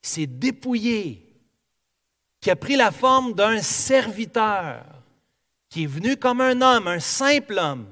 s'est 0.00 0.28
dépouillé, 0.28 1.26
qui 2.40 2.48
a 2.48 2.54
pris 2.54 2.76
la 2.76 2.92
forme 2.92 3.34
d'un 3.34 3.60
serviteur, 3.60 4.84
qui 5.68 5.82
est 5.82 5.88
venu 5.88 6.16
comme 6.16 6.40
un 6.40 6.62
homme, 6.62 6.86
un 6.86 7.00
simple 7.00 7.58
homme, 7.58 7.88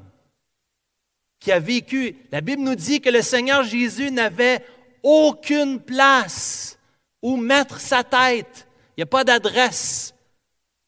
qui 1.40 1.50
a 1.50 1.58
vécu. 1.58 2.16
La 2.30 2.40
Bible 2.40 2.62
nous 2.62 2.76
dit 2.76 3.00
que 3.00 3.10
le 3.10 3.20
Seigneur 3.20 3.64
Jésus 3.64 4.12
n'avait 4.12 4.64
aucune 5.02 5.80
place 5.80 6.78
où 7.20 7.36
mettre 7.36 7.80
sa 7.80 8.04
tête. 8.04 8.68
Il 8.90 9.00
n'y 9.00 9.02
a 9.02 9.06
pas 9.06 9.24
d'adresse. 9.24 10.14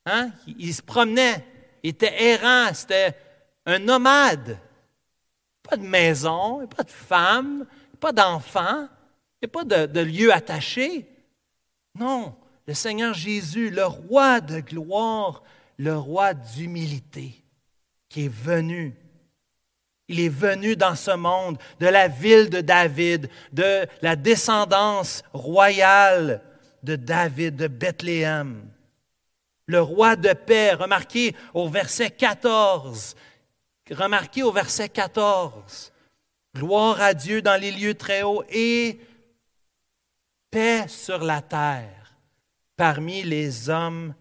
Hein? 0.07 0.31
Il 0.46 0.72
se 0.72 0.83
promenait, 0.83 1.44
il 1.83 1.90
était 1.90 2.22
errant, 2.22 2.72
c'était 2.72 3.16
un 3.66 3.81
nomade. 3.81 4.61
Pas 5.64 5.77
de 5.77 5.83
maison, 5.83 6.64
pas 6.68 6.85
de 6.85 6.90
femme, 6.92 7.66
pas 7.98 8.12
d'enfant, 8.12 8.88
il 9.40 9.46
a 9.46 9.48
pas 9.48 9.64
de, 9.64 9.87
de 9.87 10.00
lieu 10.00 10.32
attaché. 10.32 11.08
Non, 11.94 12.34
le 12.66 12.74
Seigneur 12.74 13.14
Jésus, 13.14 13.70
le 13.70 13.87
roi 13.87 14.40
de 14.40 14.61
gloire, 14.61 15.42
le 15.78 15.96
roi 15.96 16.34
d'humilité, 16.34 17.42
qui 18.08 18.26
est 18.26 18.32
venu. 18.32 18.94
Il 20.08 20.20
est 20.20 20.28
venu 20.28 20.74
dans 20.74 20.94
ce 20.94 21.11
monde, 21.11 21.58
de 21.80 21.87
la 21.87 22.08
ville 22.08 22.50
de 22.50 22.61
David, 22.61 23.28
de 23.52 23.87
la 24.00 24.16
descendance 24.16 25.22
royale 25.32 26.42
de 26.82 26.96
David, 26.96 27.56
de 27.56 27.68
Bethléem. 27.68 28.68
Le 29.66 29.82
roi 29.82 30.16
de 30.16 30.32
paix, 30.32 30.72
remarquez 30.72 31.37
au 31.52 31.68
verset 31.68 32.11
14, 32.11 33.16
remarquez 33.90 34.42
au 34.42 34.50
verset 34.50 34.88
14, 34.88 35.88
Gloire 36.59 37.01
à 37.01 37.14
Dieu 37.14 37.40
dans 37.40 37.61
les 37.61 37.71
lieux 37.71 37.94
très 37.94 38.25
hauts 38.25 38.42
et 38.51 38.99
paix 40.51 40.87
sur 40.88 41.23
la 41.23 41.40
terre 41.40 42.16
parmi 42.77 43.23
les 43.23 43.71
hommes 43.71 44.12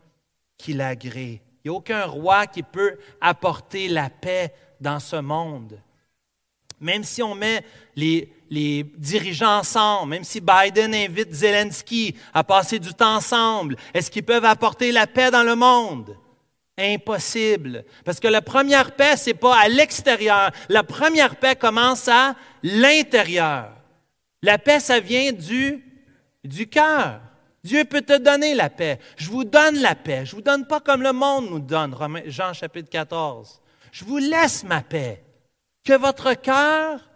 qui 0.55 0.73
l'agréent. 0.73 1.39
Il 1.63 1.71
n'y 1.71 1.75
a 1.75 1.77
aucun 1.77 2.05
roi 2.05 2.45
qui 2.45 2.61
peut 2.61 2.99
apporter 3.19 3.87
la 3.87 4.11
paix 4.11 4.53
dans 4.79 4.99
ce 4.99 5.15
monde. 5.15 5.81
Même 6.79 7.03
si 7.03 7.23
on 7.23 7.33
met 7.33 7.65
les, 7.95 8.31
les 8.51 8.83
dirigeants 8.83 9.57
ensemble, 9.57 10.11
même 10.11 10.23
si 10.23 10.39
Biden 10.39 10.93
invite 10.93 11.33
Zelensky 11.33 12.15
à 12.35 12.43
passer 12.43 12.77
du 12.77 12.93
temps 12.93 13.15
ensemble, 13.15 13.77
est-ce 13.95 14.11
qu'ils 14.11 14.21
peuvent 14.21 14.45
apporter 14.45 14.91
la 14.91 15.07
paix 15.07 15.31
dans 15.31 15.41
le 15.43 15.55
monde? 15.55 16.15
Impossible. 16.77 17.85
Parce 18.05 18.19
que 18.19 18.27
la 18.27 18.41
première 18.41 18.91
paix, 18.91 19.17
ce 19.17 19.27
n'est 19.27 19.33
pas 19.33 19.57
à 19.57 19.67
l'extérieur. 19.67 20.51
La 20.69 20.83
première 20.83 21.37
paix 21.37 21.55
commence 21.55 22.07
à 22.07 22.35
l'intérieur. 22.61 23.71
La 24.43 24.57
paix, 24.59 24.79
ça 24.79 24.99
vient 24.99 25.31
du, 25.31 25.83
du 26.43 26.67
cœur. 26.67 27.21
Dieu 27.63 27.83
peut 27.83 28.01
te 28.01 28.17
donner 28.17 28.53
la 28.53 28.69
paix. 28.69 28.99
Je 29.17 29.29
vous 29.29 29.43
donne 29.43 29.79
la 29.79 29.95
paix. 29.95 30.25
Je 30.25 30.35
vous 30.35 30.41
donne 30.41 30.67
pas 30.67 30.79
comme 30.79 31.01
le 31.01 31.13
monde 31.13 31.49
nous 31.49 31.59
donne, 31.59 31.95
Jean 32.27 32.53
chapitre 32.53 32.89
14. 32.89 33.61
Je 33.91 34.05
vous 34.05 34.19
laisse 34.19 34.63
ma 34.63 34.81
paix. 34.81 35.23
Que 35.83 35.93
votre 35.93 36.33
cœur 36.33 37.09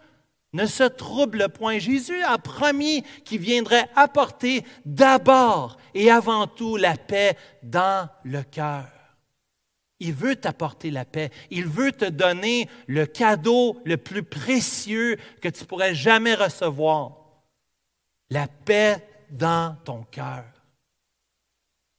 ne 0.53 0.65
se 0.65 0.83
trouble 0.83 1.49
point. 1.49 1.77
Jésus 1.79 2.21
a 2.23 2.37
promis 2.37 3.03
qu'il 3.23 3.39
viendrait 3.39 3.89
apporter 3.95 4.65
d'abord 4.85 5.77
et 5.93 6.09
avant 6.11 6.47
tout 6.47 6.77
la 6.77 6.97
paix 6.97 7.37
dans 7.63 8.09
le 8.23 8.43
cœur. 8.43 8.85
Il 10.01 10.13
veut 10.13 10.35
t'apporter 10.35 10.89
la 10.89 11.05
paix. 11.05 11.29
Il 11.51 11.67
veut 11.67 11.91
te 11.91 12.05
donner 12.05 12.67
le 12.87 13.05
cadeau 13.05 13.79
le 13.85 13.97
plus 13.97 14.23
précieux 14.23 15.15
que 15.41 15.47
tu 15.47 15.63
pourrais 15.63 15.93
jamais 15.93 16.33
recevoir. 16.33 17.19
La 18.31 18.47
paix 18.47 19.07
dans 19.29 19.77
ton 19.85 20.01
cœur. 20.03 20.43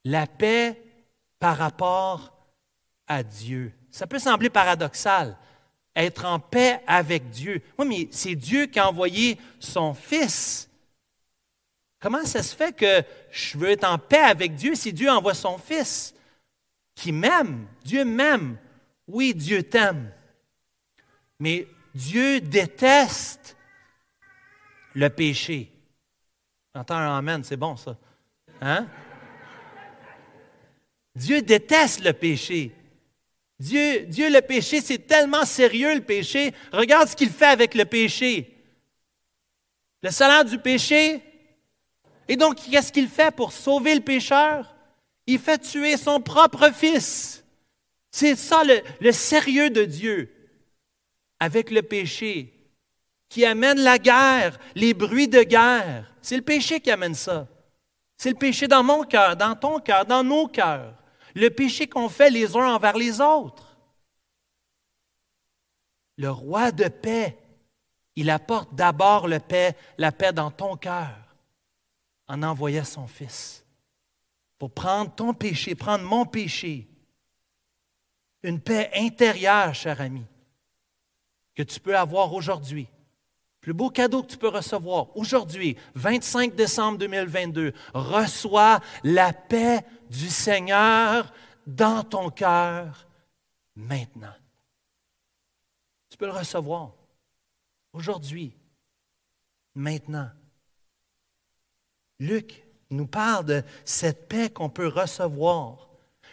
La 0.03 0.27
paix 0.27 0.81
par 1.39 1.55
rapport 1.57 2.33
à 3.07 3.23
Dieu. 3.23 3.71
Ça 3.89 4.05
peut 4.05 4.19
sembler 4.19 4.49
paradoxal, 4.49 5.37
être 5.95 6.25
en 6.25 6.39
paix 6.39 6.81
avec 6.85 7.29
Dieu. 7.29 7.61
Oui, 7.77 7.87
mais 7.87 8.07
c'est 8.11 8.35
Dieu 8.35 8.65
qui 8.65 8.79
a 8.79 8.89
envoyé 8.89 9.37
son 9.59 9.93
Fils. 9.93 10.69
Comment 12.01 12.25
ça 12.25 12.43
se 12.43 12.53
fait 12.53 12.75
que 12.75 13.01
je 13.31 13.57
veux 13.57 13.69
être 13.69 13.85
en 13.85 13.97
paix 13.97 14.17
avec 14.17 14.55
Dieu 14.55 14.75
si 14.75 14.91
Dieu 14.91 15.09
envoie 15.09 15.33
son 15.33 15.57
Fils? 15.57 16.13
Qui 16.95 17.11
m'aime. 17.11 17.67
Dieu 17.83 18.05
m'aime. 18.05 18.57
Oui, 19.07 19.33
Dieu 19.33 19.63
t'aime. 19.63 20.11
Mais 21.39 21.67
Dieu 21.93 22.41
déteste 22.41 23.57
le 24.93 25.09
péché. 25.09 25.71
J'entends 26.73 26.95
un 26.95 27.17
Amen, 27.17 27.43
c'est 27.43 27.57
bon 27.57 27.75
ça. 27.75 27.97
Hein? 28.61 28.87
Dieu 31.15 31.41
déteste 31.41 32.03
le 32.03 32.13
péché. 32.13 32.73
Dieu, 33.59 34.05
Dieu, 34.07 34.29
le 34.29 34.41
péché, 34.41 34.81
c'est 34.81 35.07
tellement 35.07 35.45
sérieux 35.45 35.93
le 35.93 36.01
péché. 36.01 36.53
Regarde 36.71 37.07
ce 37.07 37.15
qu'il 37.15 37.29
fait 37.29 37.45
avec 37.45 37.75
le 37.75 37.85
péché. 37.85 38.57
Le 40.01 40.09
salaire 40.09 40.43
du 40.43 40.57
péché. 40.57 41.21
Et 42.27 42.35
donc, 42.35 42.57
qu'est-ce 42.57 42.91
qu'il 42.91 43.07
fait 43.07 43.33
pour 43.33 43.53
sauver 43.53 43.95
le 43.95 44.01
pécheur? 44.01 44.72
Il 45.27 45.39
fait 45.39 45.59
tuer 45.59 45.97
son 45.97 46.19
propre 46.19 46.71
fils. 46.71 47.43
C'est 48.11 48.35
ça 48.35 48.63
le, 48.63 49.11
sérieux 49.11 49.69
de 49.69 49.85
Dieu 49.85 50.31
avec 51.39 51.71
le 51.71 51.81
péché 51.81 52.53
qui 53.29 53.45
amène 53.45 53.79
la 53.79 53.97
guerre, 53.97 54.59
les 54.75 54.93
bruits 54.93 55.27
de 55.27 55.41
guerre. 55.41 56.13
C'est 56.21 56.35
le 56.35 56.43
péché 56.43 56.79
qui 56.79 56.91
amène 56.91 57.15
ça. 57.15 57.47
C'est 58.17 58.29
le 58.29 58.35
péché 58.35 58.67
dans 58.67 58.83
mon 58.83 59.03
cœur, 59.03 59.35
dans 59.35 59.55
ton 59.55 59.79
cœur, 59.79 60.05
dans 60.05 60.23
nos 60.23 60.47
cœurs. 60.47 60.93
Le 61.33 61.49
péché 61.49 61.87
qu'on 61.87 62.09
fait 62.09 62.29
les 62.29 62.55
uns 62.55 62.75
envers 62.75 62.95
les 62.95 63.19
autres. 63.19 63.75
Le 66.17 66.29
roi 66.29 66.71
de 66.71 66.87
paix, 66.87 67.35
il 68.15 68.29
apporte 68.29 68.75
d'abord 68.75 69.27
paix, 69.47 69.75
la 69.97 70.11
paix 70.11 70.31
dans 70.31 70.51
ton 70.51 70.77
cœur 70.77 71.17
en 72.27 72.43
envoyant 72.43 72.85
son 72.85 73.07
Fils 73.07 73.62
pour 74.63 74.71
prendre 74.71 75.13
ton 75.13 75.33
péché, 75.33 75.75
prendre 75.75 76.05
mon 76.05 76.25
péché. 76.25 76.87
Une 78.43 78.61
paix 78.61 78.89
intérieure, 78.95 79.75
cher 79.75 79.99
ami, 79.99 80.23
que 81.53 81.63
tu 81.63 81.81
peux 81.81 81.97
avoir 81.97 82.33
aujourd'hui. 82.33 82.87
Plus 83.59 83.73
beau 83.73 83.89
cadeau 83.89 84.23
que 84.23 84.31
tu 84.31 84.37
peux 84.37 84.47
recevoir 84.47 85.17
aujourd'hui, 85.17 85.75
25 85.95 86.55
décembre 86.55 86.97
2022, 86.99 87.73
reçois 87.93 88.79
la 89.03 89.33
paix 89.33 89.85
du 90.09 90.29
Seigneur 90.29 91.33
dans 91.67 92.01
ton 92.01 92.29
cœur 92.29 93.09
maintenant. 93.75 94.35
Tu 96.09 96.15
peux 96.15 96.27
le 96.27 96.31
recevoir 96.31 96.93
aujourd'hui, 97.91 98.55
maintenant. 99.75 100.29
Luc 102.17 102.62
nous 102.95 103.07
parle 103.07 103.45
de 103.45 103.63
cette 103.85 104.27
paix 104.27 104.49
qu'on 104.49 104.69
peut 104.69 104.87
recevoir. 104.87 105.89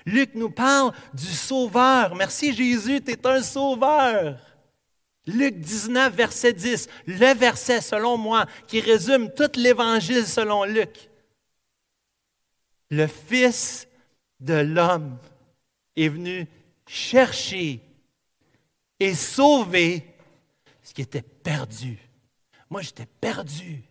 Luc 0.07 0.35
nous 0.35 0.51
parle 0.51 0.93
du 1.15 1.27
Sauveur. 1.27 2.15
Merci 2.15 2.55
Jésus, 2.55 3.03
tu 3.03 3.13
es 3.13 3.27
un 3.27 3.43
Sauveur. 3.43 4.39
Luc 5.27 5.59
19, 5.61 6.15
verset 6.15 6.55
10, 6.55 6.89
le 7.07 7.35
verset 7.35 7.81
selon 7.81 8.17
moi 8.17 8.47
qui 8.67 8.81
résume 8.81 9.33
tout 9.33 9.51
l'Évangile 9.57 10.27
selon 10.27 10.65
Luc. 10.65 11.11
Le 12.91 13.07
Fils 13.07 13.87
de 14.41 14.55
l'homme 14.55 15.19
est 15.95 16.09
venu 16.09 16.49
chercher 16.87 17.81
et 18.99 19.15
sauver 19.15 20.05
ce 20.83 20.93
qui 20.93 21.03
était 21.03 21.23
perdu. 21.23 21.99
Moi, 22.69 22.83
j'étais 22.83 23.07
perdu, 23.07 23.83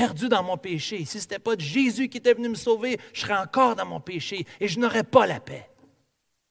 perdu 0.00 0.30
dans 0.30 0.42
mon 0.42 0.56
péché. 0.56 1.04
Si 1.04 1.18
ce 1.18 1.24
n'était 1.24 1.38
pas 1.38 1.52
Jésus 1.58 2.08
qui 2.08 2.16
était 2.16 2.32
venu 2.32 2.48
me 2.48 2.54
sauver, 2.54 2.98
je 3.12 3.20
serais 3.20 3.36
encore 3.36 3.76
dans 3.76 3.84
mon 3.84 4.00
péché 4.00 4.46
et 4.58 4.66
je 4.66 4.80
n'aurais 4.80 5.04
pas 5.04 5.26
la 5.26 5.40
paix. 5.40 5.68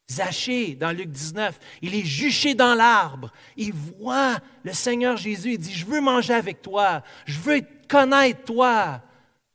Zachée, 0.07 0.75
dans 0.75 0.91
Luc 0.91 1.09
19, 1.09 1.57
il 1.81 1.95
est 1.95 2.05
juché 2.05 2.53
dans 2.53 2.75
l'arbre. 2.75 3.31
Il 3.57 3.73
voit 3.73 4.37
le 4.63 4.71
Seigneur 4.71 5.17
Jésus. 5.17 5.53
Il 5.53 5.57
dit, 5.57 5.73
je 5.73 5.87
veux 5.87 5.99
manger 5.99 6.35
avec 6.35 6.61
toi. 6.61 7.01
Je 7.25 7.39
veux 7.39 7.61
connaître 7.87 8.43
toi. 8.43 9.01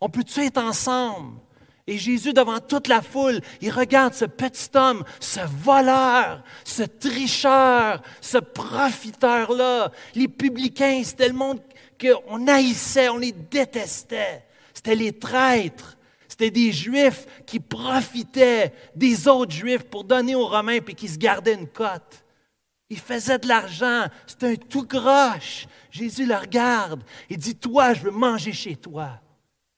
On 0.00 0.08
peut-tu 0.08 0.40
être 0.40 0.58
ensemble? 0.58 1.38
Et 1.86 1.96
Jésus, 1.96 2.32
devant 2.32 2.58
toute 2.58 2.88
la 2.88 3.00
foule, 3.00 3.40
il 3.60 3.70
regarde 3.70 4.14
ce 4.14 4.24
petit 4.24 4.70
homme, 4.74 5.04
ce 5.20 5.40
voleur, 5.62 6.42
ce 6.64 6.82
tricheur, 6.82 8.02
ce 8.20 8.38
profiteur-là. 8.38 9.92
Les 10.16 10.26
publicains, 10.26 11.02
c'était 11.04 11.28
le 11.28 11.34
monde 11.34 11.60
qu'on 12.04 12.46
haïssait, 12.46 13.08
on 13.08 13.18
les 13.18 13.32
détestait. 13.32 14.44
C'était 14.72 14.94
les 14.94 15.12
traîtres. 15.12 15.96
C'était 16.28 16.50
des 16.50 16.72
Juifs 16.72 17.26
qui 17.46 17.60
profitaient 17.60 18.72
des 18.94 19.28
autres 19.28 19.52
Juifs 19.52 19.84
pour 19.84 20.04
donner 20.04 20.34
aux 20.34 20.48
Romains 20.48 20.80
puis 20.80 20.94
qui 20.94 21.08
se 21.08 21.18
gardaient 21.18 21.54
une 21.54 21.68
cote. 21.68 22.24
Ils 22.90 22.98
faisaient 22.98 23.38
de 23.38 23.46
l'argent. 23.46 24.06
C'était 24.26 24.52
un 24.52 24.56
tout 24.56 24.86
croche. 24.86 25.66
Jésus 25.90 26.26
le 26.26 26.34
regarde 26.34 27.02
et 27.30 27.36
dit 27.36 27.54
Toi, 27.54 27.94
je 27.94 28.02
veux 28.02 28.10
manger 28.10 28.52
chez 28.52 28.74
toi. 28.74 29.20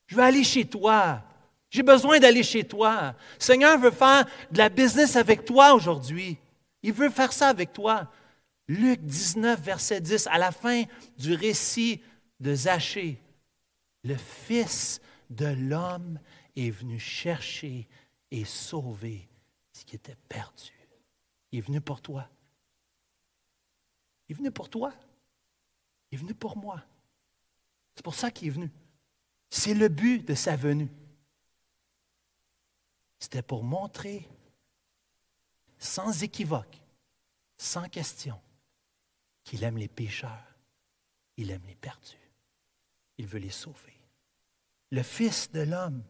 Je 0.07 0.15
veux 0.15 0.23
aller 0.23 0.43
chez 0.43 0.65
toi. 0.65 1.21
J'ai 1.69 1.83
besoin 1.83 2.17
d'aller 2.17 2.43
chez 2.43 2.63
toi. 2.63 3.13
Le 3.39 3.43
Seigneur 3.43 3.77
veut 3.77 3.91
faire 3.91 4.25
de 4.51 4.57
la 4.57 4.69
business 4.69 5.15
avec 5.15 5.45
toi 5.45 5.73
aujourd'hui. 5.73 6.37
Il 6.81 6.93
veut 6.93 7.09
faire 7.09 7.33
ça 7.33 7.49
avec 7.49 7.73
toi. 7.73 8.07
Luc 8.67 8.99
19, 9.01 9.61
verset 9.61 10.01
10, 10.01 10.27
à 10.31 10.37
la 10.37 10.51
fin 10.51 10.83
du 11.17 11.33
récit 11.33 12.01
de 12.39 12.53
Zachée, 12.53 13.21
le 14.03 14.15
Fils 14.15 15.01
de 15.29 15.45
l'homme 15.45 16.19
est 16.55 16.69
venu 16.69 16.99
chercher 16.99 17.87
et 18.31 18.45
sauver 18.45 19.27
ce 19.73 19.85
qui 19.85 19.95
était 19.95 20.15
perdu. 20.29 20.73
Il 21.51 21.59
est 21.59 21.61
venu 21.61 21.81
pour 21.81 22.01
toi. 22.01 22.29
Il 24.27 24.33
est 24.33 24.37
venu 24.37 24.51
pour 24.51 24.69
toi. 24.69 24.93
Il 26.11 26.15
est 26.15 26.21
venu 26.21 26.33
pour 26.33 26.57
moi. 26.57 26.83
C'est 27.95 28.03
pour 28.03 28.15
ça 28.15 28.31
qu'il 28.31 28.47
est 28.47 28.51
venu. 28.51 28.71
C'est 29.49 29.73
le 29.73 29.87
but 29.87 30.25
de 30.27 30.35
sa 30.35 30.55
venue. 30.55 30.89
C'était 33.19 33.41
pour 33.41 33.63
montrer 33.63 34.27
sans 35.79 36.23
équivoque, 36.23 36.81
sans 37.57 37.87
question, 37.89 38.39
qu'il 39.43 39.63
aime 39.63 39.77
les 39.77 39.87
pécheurs, 39.87 40.55
il 41.37 41.51
aime 41.51 41.65
les 41.65 41.75
perdus, 41.75 42.26
il 43.17 43.27
veut 43.27 43.39
les 43.39 43.49
sauver. 43.49 43.99
Le 44.91 45.03
Fils 45.03 45.51
de 45.51 45.61
l'homme 45.61 46.03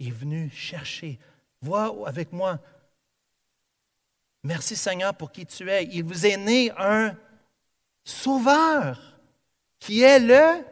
est 0.00 0.10
venu 0.10 0.50
chercher. 0.50 1.18
Vois 1.60 2.08
avec 2.08 2.32
moi. 2.32 2.60
Merci 4.42 4.76
Seigneur 4.76 5.14
pour 5.14 5.32
qui 5.32 5.46
tu 5.46 5.70
es. 5.70 5.84
Il 5.86 6.04
vous 6.04 6.26
est 6.26 6.36
né 6.36 6.70
un 6.76 7.16
sauveur 8.04 9.18
qui 9.78 10.02
est 10.02 10.20
le, 10.20 10.64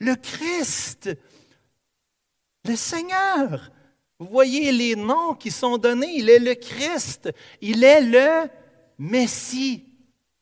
le 0.00 0.14
Christ, 0.16 1.10
le 2.64 2.76
Seigneur. 2.76 3.70
Vous 4.18 4.26
voyez 4.26 4.72
les 4.72 4.96
noms 4.96 5.34
qui 5.34 5.50
sont 5.50 5.78
donnés. 5.78 6.16
Il 6.16 6.28
est 6.28 6.38
le 6.40 6.54
Christ. 6.54 7.30
Il 7.60 7.84
est 7.84 8.02
le 8.02 8.50
Messie. 8.98 9.86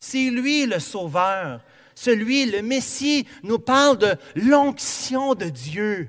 C'est 0.00 0.30
lui 0.30 0.66
le 0.66 0.80
Sauveur. 0.80 1.62
Celui, 1.96 2.46
le 2.46 2.62
Messie, 2.62 3.26
nous 3.42 3.58
parle 3.58 3.98
de 3.98 4.14
l'onction 4.36 5.34
de 5.34 5.46
Dieu. 5.46 6.08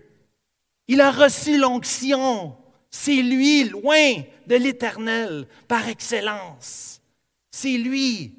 Il 0.87 1.01
a 1.01 1.09
reçu 1.09 1.57
l'onction. 1.57 2.55
C'est 2.91 3.23
lui, 3.23 3.63
loin 3.63 4.21
de 4.45 4.55
l'Éternel, 4.55 5.47
par 5.67 5.89
excellence. 5.89 7.01
C'est 7.49 7.77
lui, 7.77 8.35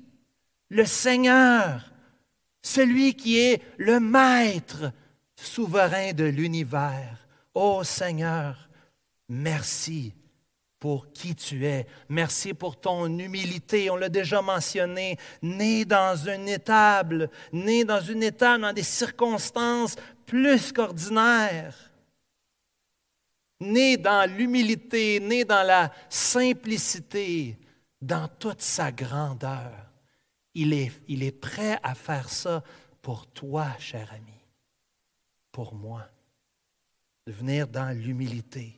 le 0.69 0.85
Seigneur, 0.85 1.93
celui 2.63 3.15
qui 3.15 3.39
est 3.39 3.61
le 3.79 3.99
Maître 3.99 4.93
souverain 5.35 6.13
de 6.13 6.25
l'univers. 6.25 7.27
Ô 7.55 7.83
Seigneur, 7.83 8.69
Merci 9.29 10.15
pour 10.79 11.11
qui 11.13 11.35
tu 11.35 11.67
es. 11.67 11.87
Merci 12.09 12.55
pour 12.55 12.79
ton 12.79 13.07
humilité. 13.19 13.91
On 13.91 13.97
l'a 13.97 14.09
déjà 14.09 14.41
mentionné. 14.41 15.19
Né 15.43 15.85
dans 15.85 16.17
une 16.17 16.49
étable, 16.49 17.31
né 17.53 17.85
dans 17.85 18.01
une 18.01 18.23
étable, 18.23 18.63
dans 18.63 18.73
des 18.73 18.83
circonstances 18.83 19.97
plus 20.27 20.73
qu'ordinaires. 20.73 21.77
Né 23.61 23.97
dans 23.97 24.31
l'humilité, 24.31 25.19
né 25.19 25.45
dans 25.45 25.67
la 25.67 25.93
simplicité, 26.09 27.59
dans 28.01 28.29
toute 28.29 28.63
sa 28.63 28.93
grandeur. 28.93 29.73
Il 30.55 30.73
est, 30.73 30.93
il 31.09 31.23
est 31.25 31.33
prêt 31.33 31.79
à 31.83 31.95
faire 31.95 32.29
ça 32.29 32.63
pour 33.03 33.27
toi, 33.27 33.69
cher 33.79 34.13
ami, 34.13 34.35
pour 35.51 35.75
moi, 35.75 36.07
de 37.27 37.33
venir 37.33 37.67
dans 37.67 37.97
l'humilité 37.97 38.78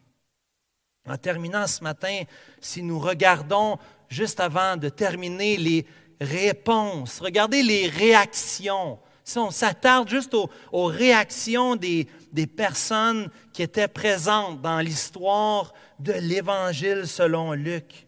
en 1.09 1.17
terminant 1.17 1.67
ce 1.67 1.83
matin, 1.83 2.23
si 2.61 2.83
nous 2.83 2.99
regardons 2.99 3.79
juste 4.09 4.41
avant 4.41 4.77
de 4.77 4.89
terminer 4.89 5.57
les 5.57 5.87
réponses, 6.21 7.21
regardez 7.21 7.63
les 7.63 7.89
réactions. 7.89 8.99
Si 9.25 9.39
on 9.39 9.51
s'attarde 9.51 10.09
juste 10.09 10.35
aux, 10.35 10.85
réactions 10.85 11.77
des, 11.77 12.09
des, 12.33 12.47
personnes 12.47 13.31
qui 13.53 13.63
étaient 13.63 13.89
présentes 13.89 14.61
dans 14.61 14.81
l'histoire 14.81 15.73
de 15.99 16.13
l'Évangile 16.13 17.07
selon 17.07 17.53
Luc. 17.53 18.07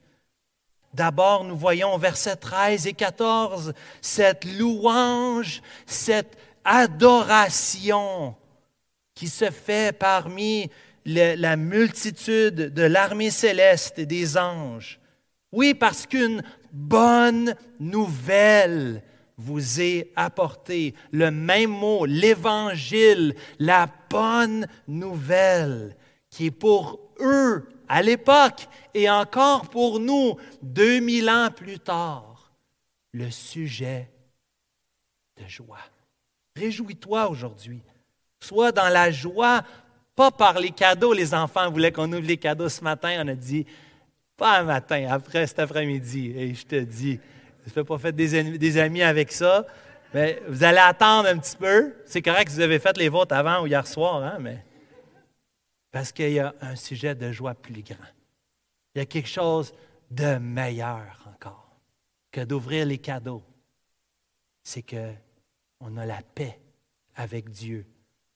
D'abord, 0.92 1.44
nous 1.44 1.56
voyons 1.56 1.94
au 1.94 1.98
verset 1.98 2.36
13 2.36 2.86
et 2.86 2.92
14 2.92 3.72
cette 4.00 4.44
louange, 4.44 5.62
cette 5.86 6.36
adoration 6.64 8.34
qui 9.14 9.28
se 9.28 9.50
fait 9.50 9.96
parmi 9.96 10.70
la 11.04 11.56
multitude 11.56 12.72
de 12.72 12.82
l'armée 12.82 13.30
céleste 13.30 13.98
et 13.98 14.06
des 14.06 14.36
anges. 14.36 15.00
Oui, 15.52 15.74
parce 15.74 16.06
qu'une 16.06 16.42
bonne 16.72 17.54
nouvelle 17.78 19.02
vous 19.36 19.80
est 19.80 20.10
apportée. 20.16 20.94
Le 21.10 21.30
même 21.30 21.70
mot, 21.70 22.06
l'évangile, 22.06 23.34
la 23.58 23.88
bonne 24.08 24.66
nouvelle, 24.88 25.96
qui 26.30 26.46
est 26.46 26.50
pour 26.50 27.00
eux 27.20 27.68
à 27.88 28.02
l'époque 28.02 28.68
et 28.94 29.10
encore 29.10 29.68
pour 29.68 30.00
nous, 30.00 30.36
2000 30.62 31.28
ans 31.28 31.50
plus 31.54 31.78
tard, 31.78 32.52
le 33.12 33.30
sujet 33.30 34.10
de 35.36 35.46
joie. 35.46 35.78
Réjouis-toi 36.56 37.28
aujourd'hui. 37.28 37.82
Sois 38.40 38.72
dans 38.72 38.88
la 38.88 39.10
joie 39.10 39.62
pas 40.22 40.30
par 40.30 40.60
les 40.60 40.70
cadeaux, 40.70 41.12
les 41.12 41.34
enfants 41.34 41.68
voulaient 41.70 41.90
qu'on 41.90 42.12
ouvre 42.12 42.26
les 42.26 42.36
cadeaux 42.36 42.68
ce 42.68 42.84
matin. 42.84 43.24
On 43.24 43.28
a 43.28 43.34
dit, 43.34 43.66
pas 44.36 44.60
un 44.60 44.62
matin, 44.62 45.08
après 45.10 45.46
cet 45.48 45.58
après-midi. 45.58 46.32
Et 46.36 46.54
je 46.54 46.64
te 46.64 46.76
dis, 46.76 47.18
je 47.66 47.78
ne 47.78 47.82
pas 47.82 47.98
fait 47.98 48.12
des, 48.12 48.78
amis 48.78 49.02
avec 49.02 49.32
ça. 49.32 49.66
Mais 50.14 50.40
vous 50.46 50.62
allez 50.62 50.78
attendre 50.78 51.28
un 51.28 51.38
petit 51.38 51.56
peu. 51.56 51.94
C'est 52.06 52.22
correct 52.22 52.46
que 52.46 52.52
vous 52.52 52.60
avez 52.60 52.78
fait 52.78 52.96
les 52.98 53.08
vôtres 53.08 53.34
avant 53.34 53.62
ou 53.62 53.66
hier 53.66 53.84
soir, 53.86 54.22
hein, 54.22 54.36
mais 54.38 54.64
Parce 55.90 56.12
qu'il 56.12 56.30
y 56.30 56.38
a 56.38 56.54
un 56.60 56.76
sujet 56.76 57.14
de 57.14 57.32
joie 57.32 57.54
plus 57.54 57.82
grand. 57.82 57.96
Il 58.94 58.98
y 58.98 59.02
a 59.02 59.06
quelque 59.06 59.28
chose 59.28 59.74
de 60.10 60.36
meilleur 60.36 61.26
encore 61.34 61.80
que 62.30 62.42
d'ouvrir 62.42 62.86
les 62.86 62.98
cadeaux. 62.98 63.42
C'est 64.62 64.82
qu'on 64.82 65.96
a 65.96 66.06
la 66.06 66.22
paix 66.34 66.60
avec 67.16 67.50
Dieu 67.50 67.86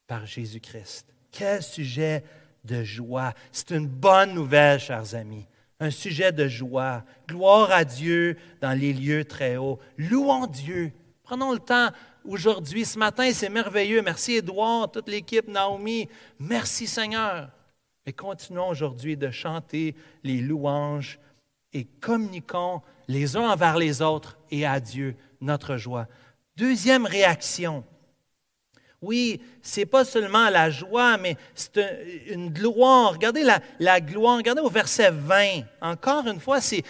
par 0.09 0.27
Jésus-Christ. 0.27 1.16
Quel 1.37 1.63
sujet 1.63 2.25
de 2.65 2.83
joie. 2.83 3.35
C'est 3.53 3.73
une 3.73 3.87
bonne 3.87 4.33
nouvelle, 4.33 4.81
chers 4.81 5.15
amis. 5.15 5.47
Un 5.79 5.91
sujet 5.91 6.33
de 6.33 6.49
joie. 6.49 7.05
Gloire 7.29 7.71
à 7.73 7.85
Dieu 7.85 8.39
dans 8.63 8.73
les 8.73 8.95
lieux 8.95 9.25
très 9.27 9.59
hauts. 9.59 9.79
Louons 9.99 10.47
Dieu. 10.47 10.93
Prenons 11.23 11.53
le 11.53 11.59
temps 11.59 11.91
aujourd'hui, 12.25 12.87
ce 12.87 12.99
matin, 12.99 13.31
c'est 13.35 13.51
merveilleux. 13.51 14.01
Merci 14.01 14.37
Édouard, 14.37 14.91
toute 14.91 15.11
l'équipe, 15.11 15.47
Naomi. 15.47 16.09
Merci 16.39 16.87
Seigneur. 16.87 17.51
Et 18.07 18.15
continuons 18.15 18.69
aujourd'hui 18.69 19.19
de 19.19 19.31
chanter 19.31 19.95
les 20.25 20.41
louanges 20.41 21.19
et 21.75 21.85
communiquons 21.85 22.81
les 23.09 23.37
uns 23.37 23.51
envers 23.51 23.77
les 23.77 24.01
autres 24.01 24.39
et 24.51 24.65
à 24.65 24.81
Dieu 24.81 25.17
notre 25.43 25.77
joie. 25.77 26.07
Deuxième 26.57 27.05
réaction. 27.05 27.85
Oui, 29.03 29.41
ce 29.63 29.81
n'est 29.81 29.87
pas 29.87 30.05
seulement 30.05 30.49
la 30.49 30.71
joie, 30.71 31.17
mais 31.19 31.37
c'est 31.55 32.25
une 32.29 32.51
gloire. 32.51 33.13
Regardez 33.13 33.43
la, 33.43 33.61
la, 33.79 34.01
gloire, 34.01 34.39
regardez 34.39 34.63
au 34.63 34.71
verset 34.71 35.11
20. 35.11 35.63
Encore 35.81 36.27
une 36.27 36.41
fois, 36.41 36.61
c'est 36.61 36.83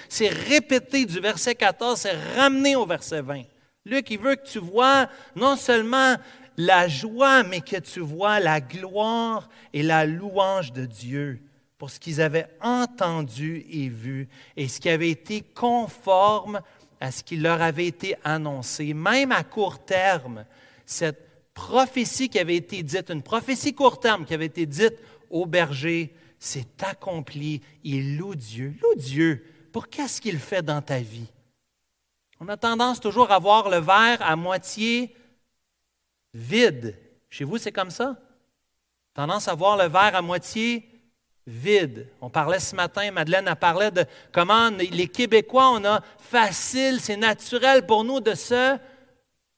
répété 0.49 1.05
du 1.05 1.21
verset 1.21 1.55
14, 1.55 1.99
c'est 1.99 2.17
ramené 2.37 2.77
au 2.77 2.87
verset 2.87 3.23
20. 3.23 3.43
Luc, 3.85 4.11
il 4.11 4.19
veut 4.19 4.37
que 4.37 4.47
tu 4.47 4.59
vois 4.59 5.09
non 5.35 5.57
seulement 5.57 6.17
la 6.57 6.89
joie, 6.89 7.43
mais 7.43 7.61
que 7.61 7.77
tu 7.77 8.01
vois 8.01 8.41
la 8.41 8.61
gloire 8.61 9.49
et 9.73 9.83
la 9.83 10.07
louange 10.07 10.73
de 10.73 10.87
Dieu 10.87 11.41
pour 11.79 11.91
ce 11.91 12.01
qu'ils 12.01 12.21
avaient 12.21 12.49
entendu 12.61 13.67
et 13.71 13.89
vu 13.89 14.29
et 14.57 14.69
ce 14.69 14.81
qui 14.81 14.89
avait 14.89 15.11
été 15.11 15.43
conforme 15.43 16.61
à 17.01 17.11
ce 17.11 17.23
qui 17.23 17.37
leur 17.37 17.61
avait 17.61 17.87
été 17.87 18.17
annoncé, 18.25 18.95
même 18.95 19.33
à 19.33 19.43
court 19.45 19.85
terme. 19.85 20.45
Cette 20.87 21.26
prophétie 21.57 22.29
qui 22.29 22.39
avait 22.39 22.55
été 22.55 22.83
dite, 22.83 23.11
une 23.11 23.23
prophétie 23.23 23.75
court 23.75 23.99
terme 23.99 24.27
qui 24.27 24.35
avait 24.35 24.47
été 24.47 24.67
dite 24.67 24.95
au 25.31 25.47
berger, 25.47 26.15
s'est 26.39 26.69
accomplie. 26.83 27.63
Il 27.83 28.19
loue 28.19 28.37
Dieu. 28.37 28.75
Loue 28.81 28.95
Dieu 29.01 29.45
pour 29.73 29.89
qu'est-ce 29.89 30.21
qu'il 30.21 30.39
fait 30.39 30.63
dans 30.63 30.83
ta 30.83 30.99
vie. 30.99 31.27
On 32.39 32.49
a 32.49 32.59
tendance 32.59 33.01
toujours 33.01 33.33
à 33.33 33.39
voir 33.39 33.71
le 33.71 33.79
verre 33.79 34.21
à 34.21 34.37
moitié 34.37 35.17
vide. 36.35 36.97
Chez 37.31 37.45
vous, 37.45 37.57
c'est 37.57 37.73
comme 37.73 37.91
ça? 37.91 38.17
Tendance 39.15 39.49
à 39.49 39.55
voir 39.55 39.79
le 39.79 39.89
verre 39.89 40.15
à 40.15 40.21
moitié 40.21 40.87
vide. 41.47 42.07
On 42.21 42.29
parlait 42.29 42.61
ce 42.61 42.77
matin, 42.77 43.11
Madeleine 43.11 43.49
a 43.49 43.57
parlé 43.57 43.91
de 43.91 44.05
comment 44.31 44.69
les 44.69 45.09
Québécois, 45.09 45.71
on 45.71 45.85
a 45.87 46.03
facile, 46.19 47.01
c'est 47.01 47.17
naturel 47.17 47.87
pour 47.87 48.05
nous 48.05 48.21
de 48.21 48.35
se 48.35 48.77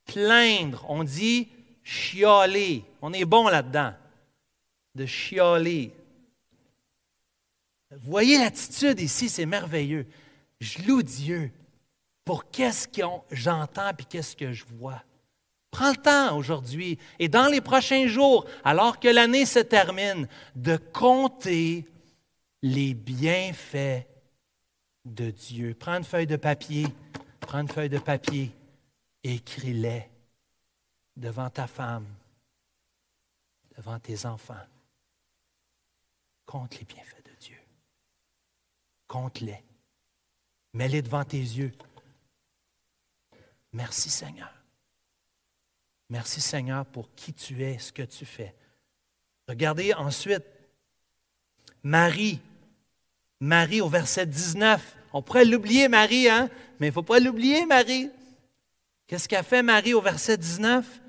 plaindre. 0.05 0.87
On 0.89 1.03
dit 1.03 1.49
chialer. 1.89 2.85
On 3.01 3.13
est 3.15 3.25
bon 3.25 3.49
là-dedans, 3.49 3.95
de 4.95 5.07
chialer. 5.07 5.95
Voyez 8.03 8.37
l'attitude 8.37 9.01
ici, 9.01 9.31
c'est 9.31 9.47
merveilleux. 9.47 10.07
Je 10.61 10.83
loue 10.83 11.03
Dieu 11.03 11.51
pour 12.27 12.51
qu'est-ce 12.51 12.87
que 12.87 13.01
j'entends 13.31 13.91
et 13.99 14.05
qu'est-ce 14.05 14.37
que 14.37 14.53
je 14.53 14.65
vois. 14.67 15.03
Prends 15.71 15.91
le 15.91 15.97
temps 15.97 16.37
aujourd'hui 16.37 16.99
et 17.19 17.29
dans 17.29 17.47
les 17.47 17.63
prochains 17.63 18.07
jours, 18.07 18.45
alors 18.65 19.01
que 19.01 19.09
l'année 19.09 19.47
se 19.47 19.61
termine, 19.61 20.29
de 20.55 20.77
compter 20.77 21.87
les 22.63 22.93
bienfaits 22.93 24.07
de 25.07 25.31
Dieu. 25.31 25.75
Prends 25.79 25.97
une 25.97 26.05
feuille 26.05 26.27
de 26.27 26.37
papier, 26.37 26.87
prends 27.41 27.61
une 27.61 27.69
feuille 27.69 27.89
de 27.89 27.99
papier, 27.99 28.51
écris-les 29.25 30.11
devant 31.19 31.51
ta 31.51 31.67
femme, 31.67 32.07
devant 33.77 33.99
tes 33.99 34.25
enfants. 34.25 34.55
Compte 36.47 36.79
les 36.79 36.85
bienfaits 36.85 37.25
de 37.25 37.35
Dieu. 37.41 37.59
Compte-les. 39.07 39.63
Mets-les 40.73 41.03
devant 41.03 41.25
tes 41.25 41.39
yeux. 41.39 41.73
Merci 43.73 44.09
Seigneur. 44.09 44.53
Merci 46.09 46.41
Seigneur 46.41 46.87
pour 46.87 47.15
qui 47.15 47.35
tu 47.35 47.63
es, 47.63 47.79
ce 47.79 47.93
que 47.93 48.03
tu 48.03 48.25
fais. 48.25 48.55
Regardez 49.47 49.93
ensuite 49.95 50.45
Marie. 51.83 52.41
Marie 53.41 53.81
au 53.81 53.89
verset 53.89 54.27
19. 54.27 54.97
On 55.13 55.23
pourrait 55.23 55.45
l'oublier, 55.45 55.89
Marie, 55.89 56.29
hein? 56.29 56.49
mais 56.79 56.89
il 56.89 56.91
ne 56.91 56.95
faut 56.95 57.03
pas 57.03 57.19
l'oublier, 57.19 57.67
Marie. 57.67 58.11
Qu'est-ce 59.07 59.29
qu'a 59.29 59.43
fait 59.43 59.63
Marie 59.63 59.95
au 59.95 60.01
verset 60.01 60.37
19? 60.37 61.01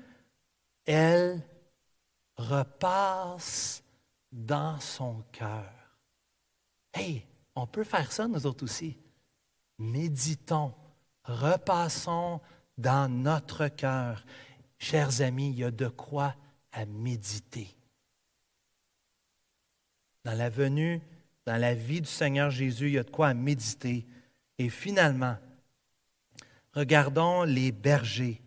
Elle 0.92 1.40
repasse 2.36 3.84
dans 4.32 4.80
son 4.80 5.22
cœur. 5.30 5.70
Hey, 6.92 7.24
on 7.54 7.68
peut 7.68 7.84
faire 7.84 8.10
ça, 8.10 8.26
nous 8.26 8.44
autres 8.44 8.64
aussi. 8.64 8.98
Méditons, 9.78 10.74
repassons 11.22 12.40
dans 12.76 13.08
notre 13.08 13.68
cœur. 13.68 14.24
Chers 14.80 15.20
amis, 15.20 15.50
il 15.50 15.60
y 15.60 15.64
a 15.64 15.70
de 15.70 15.86
quoi 15.86 16.34
à 16.72 16.84
méditer. 16.86 17.68
Dans 20.24 20.36
la 20.36 20.50
venue, 20.50 21.00
dans 21.46 21.56
la 21.56 21.72
vie 21.72 22.00
du 22.00 22.10
Seigneur 22.10 22.50
Jésus, 22.50 22.88
il 22.88 22.94
y 22.94 22.98
a 22.98 23.04
de 23.04 23.10
quoi 23.10 23.28
à 23.28 23.34
méditer. 23.34 24.08
Et 24.58 24.68
finalement, 24.68 25.36
regardons 26.74 27.44
les 27.44 27.70
bergers 27.70 28.42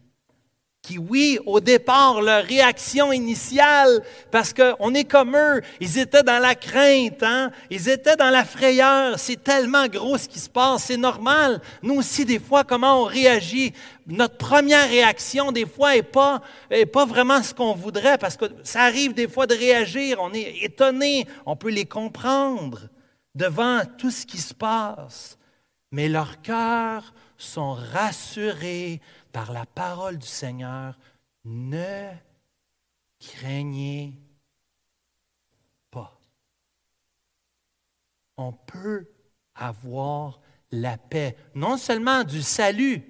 qui, 0.83 0.97
oui, 0.97 1.39
au 1.45 1.61
départ, 1.61 2.21
leur 2.21 2.43
réaction 2.43 3.13
initiale, 3.13 4.03
parce 4.31 4.53
qu'on 4.53 4.93
est 4.93 5.05
comme 5.05 5.33
eux, 5.33 5.61
ils 5.79 5.97
étaient 5.97 6.23
dans 6.23 6.39
la 6.39 6.55
crainte, 6.55 7.23
hein? 7.23 7.51
ils 7.69 7.87
étaient 7.87 8.17
dans 8.17 8.29
la 8.29 8.43
frayeur, 8.43 9.17
c'est 9.17 9.41
tellement 9.41 9.87
gros 9.87 10.17
ce 10.17 10.27
qui 10.27 10.39
se 10.39 10.49
passe, 10.49 10.83
c'est 10.83 10.97
normal. 10.97 11.61
Nous 11.81 11.95
aussi, 11.95 12.25
des 12.25 12.37
fois, 12.37 12.65
comment 12.65 13.01
on 13.01 13.05
réagit, 13.05 13.71
notre 14.07 14.35
première 14.35 14.89
réaction, 14.89 15.53
des 15.53 15.65
fois, 15.65 15.95
n'est 15.95 16.03
pas, 16.03 16.41
est 16.69 16.85
pas 16.85 17.05
vraiment 17.05 17.41
ce 17.41 17.53
qu'on 17.53 17.73
voudrait, 17.73 18.17
parce 18.17 18.35
que 18.35 18.45
ça 18.63 18.81
arrive 18.81 19.13
des 19.13 19.29
fois 19.29 19.47
de 19.47 19.55
réagir, 19.55 20.17
on 20.19 20.33
est 20.33 20.63
étonné, 20.63 21.25
on 21.45 21.55
peut 21.55 21.71
les 21.71 21.85
comprendre 21.85 22.89
devant 23.33 23.83
tout 23.97 24.11
ce 24.11 24.25
qui 24.25 24.37
se 24.37 24.53
passe, 24.53 25.37
mais 25.93 26.09
leurs 26.09 26.41
cœurs 26.41 27.13
sont 27.37 27.73
rassurés 27.73 28.99
par 29.33 29.51
la 29.51 29.65
parole 29.65 30.17
du 30.19 30.27
Seigneur, 30.27 30.97
ne 31.43 32.11
craignez 33.19 34.13
pas. 35.91 36.17
On 38.37 38.53
peut 38.53 39.09
avoir 39.55 40.39
la 40.71 40.97
paix, 40.97 41.35
non 41.55 41.77
seulement 41.77 42.23
du 42.23 42.41
salut, 42.41 43.03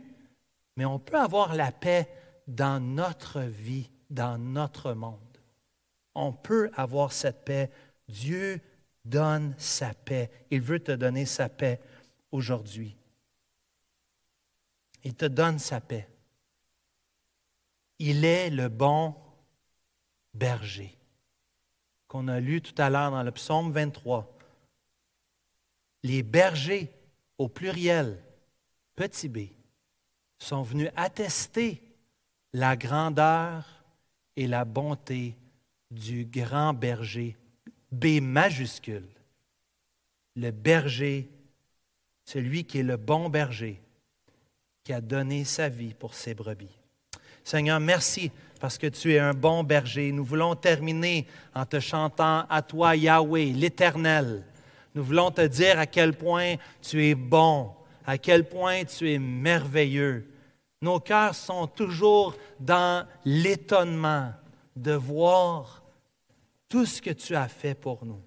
mais 0.78 0.86
on 0.86 0.98
peut 0.98 1.20
avoir 1.20 1.56
la 1.56 1.72
paix 1.72 2.10
dans 2.48 2.82
notre 2.82 3.42
vie, 3.42 3.92
dans 4.10 4.38
notre 4.38 4.94
monde. 4.94 5.20
On 6.16 6.32
peut 6.32 6.72
avoir 6.74 7.12
cette 7.12 7.44
paix. 7.44 7.70
Dieu 8.08 8.62
donne 9.04 9.56
sa 9.58 9.94
paix. 9.94 10.32
Il 10.52 10.62
veut 10.62 10.80
te 10.80 10.92
donner 10.92 11.26
sa 11.26 11.50
paix 11.50 11.82
aujourd'hui. 12.32 12.96
Il 15.04 15.16
te 15.16 15.26
donne 15.26 15.60
sa 15.60 15.82
paix. 15.82 16.08
Il 18.06 18.26
est 18.26 18.50
le 18.50 18.68
bon 18.68 19.16
berger, 20.34 20.94
qu'on 22.10 22.28
a 22.28 22.42
lu 22.42 22.62
tout 22.62 22.76
à 22.78 22.90
l'heure 22.90 23.12
dans 23.12 23.24
le 23.24 23.32
psaume 23.32 23.72
23. 23.72 24.30
Les 26.04 26.22
bergers, 26.22 26.92
au 27.38 27.48
pluriel, 27.48 28.22
petit 28.98 29.30
b, 29.30 29.40
sont 30.38 30.64
venus 30.64 30.90
attester 30.98 31.82
la 32.52 32.76
grandeur 32.76 33.86
et 34.36 34.48
la 34.48 34.66
bonté 34.66 35.38
du 35.90 36.26
grand 36.26 36.74
berger, 36.74 37.38
B 37.90 38.20
majuscule. 38.22 39.08
Le 40.36 40.52
berger, 40.52 41.30
celui 42.26 42.66
qui 42.66 42.80
est 42.80 42.84
le 42.84 42.98
bon 42.98 43.30
berger, 43.30 43.82
qui 44.84 44.92
a 44.92 45.00
donné 45.00 45.46
sa 45.46 45.70
vie 45.70 45.94
pour 45.94 46.16
ses 46.16 46.34
brebis. 46.34 46.83
Seigneur, 47.44 47.80
merci 47.80 48.32
parce 48.60 48.78
que 48.78 48.88
tu 48.88 49.14
es 49.14 49.20
un 49.20 49.34
bon 49.34 49.64
berger. 49.64 50.12
Nous 50.14 50.24
voulons 50.24 50.56
terminer 50.56 51.28
en 51.54 51.66
te 51.66 51.80
chantant 51.80 52.46
à 52.50 52.62
toi, 52.62 52.96
Yahweh, 52.96 53.52
l'Éternel. 53.54 54.46
Nous 54.96 55.04
voulons 55.04 55.32
te 55.32 55.46
dire 55.46 55.78
à 55.78 55.86
quel 55.86 56.14
point 56.14 56.56
tu 56.82 57.06
es 57.06 57.16
bon, 57.16 57.72
à 58.06 58.18
quel 58.18 58.48
point 58.48 58.86
tu 58.86 59.12
es 59.12 59.20
merveilleux. 59.20 60.30
Nos 60.82 61.00
cœurs 61.00 61.36
sont 61.36 61.68
toujours 61.68 62.36
dans 62.60 63.06
l'étonnement 63.26 64.32
de 64.76 64.94
voir 64.94 65.84
tout 66.70 66.86
ce 66.86 67.02
que 67.02 67.12
tu 67.12 67.36
as 67.36 67.48
fait 67.48 67.76
pour 67.76 68.06
nous. 68.06 68.22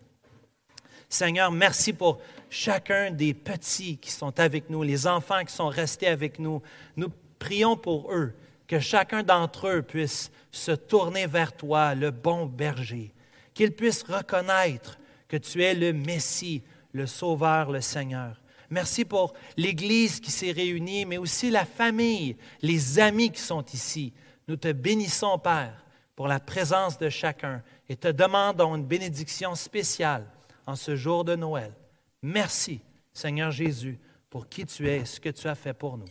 Seigneur, 1.09 1.51
merci 1.51 1.93
pour 1.93 2.21
chacun 2.51 3.11
des 3.11 3.33
petits 3.33 3.97
qui 3.97 4.11
sont 4.11 4.39
avec 4.39 4.69
nous, 4.69 4.83
les 4.83 5.07
enfants 5.07 5.45
qui 5.45 5.55
sont 5.55 5.69
restés 5.69 6.09
avec 6.09 6.39
nous. 6.39 6.61
Nous 6.97 7.11
prions 7.39 7.77
pour 7.77 8.13
eux, 8.13 8.35
que 8.67 8.81
chacun 8.81 9.23
d'entre 9.23 9.69
eux 9.69 9.83
puisse 9.83 10.31
se 10.51 10.73
tourner 10.73 11.27
vers 11.27 11.53
toi, 11.55 11.95
le 11.95 12.11
bon 12.11 12.47
berger, 12.47 13.13
qu'ils 13.55 13.73
puissent 13.73 14.03
reconnaître 14.03 14.99
que 15.29 15.37
tu 15.37 15.63
es 15.63 15.75
le 15.75 15.93
Messie, 15.93 16.63
le 16.93 17.07
Sauveur, 17.07 17.71
le 17.71 17.81
Seigneur. 17.81 18.41
Merci 18.71 19.05
pour 19.05 19.35
l'Église 19.57 20.21
qui 20.21 20.31
s'est 20.31 20.51
réunie, 20.51 21.05
mais 21.05 21.19
aussi 21.19 21.51
la 21.51 21.65
famille, 21.65 22.37
les 22.63 22.99
amis 22.99 23.31
qui 23.31 23.41
sont 23.41 23.65
ici. 23.73 24.13
Nous 24.49 24.57
te 24.57 24.73
bénissons, 24.73 25.39
Père, 25.39 25.85
pour 26.17 26.27
la 26.27 26.41
présence 26.41 26.99
de 26.99 27.09
chacun 27.09 27.63
et 27.89 27.97
te 27.97 28.09
demandons 28.09 28.75
une 28.75 28.87
bénédiction 28.87 29.55
spéciale 29.55 30.27
en 30.67 30.75
ce 30.75 30.97
jour 30.97 31.25
de 31.25 31.37
Noël. 31.37 31.73
Merci, 32.23 32.81
Seigneur 33.13 33.53
Jésus, 33.53 33.99
pour 34.31 34.49
qui 34.49 34.67
tu 34.67 34.89
es 34.89 34.99
et 34.99 35.05
ce 35.05 35.21
que 35.21 35.29
tu 35.29 35.47
as 35.47 35.55
fait 35.55 35.75
pour 35.75 35.97
nous. 35.97 36.07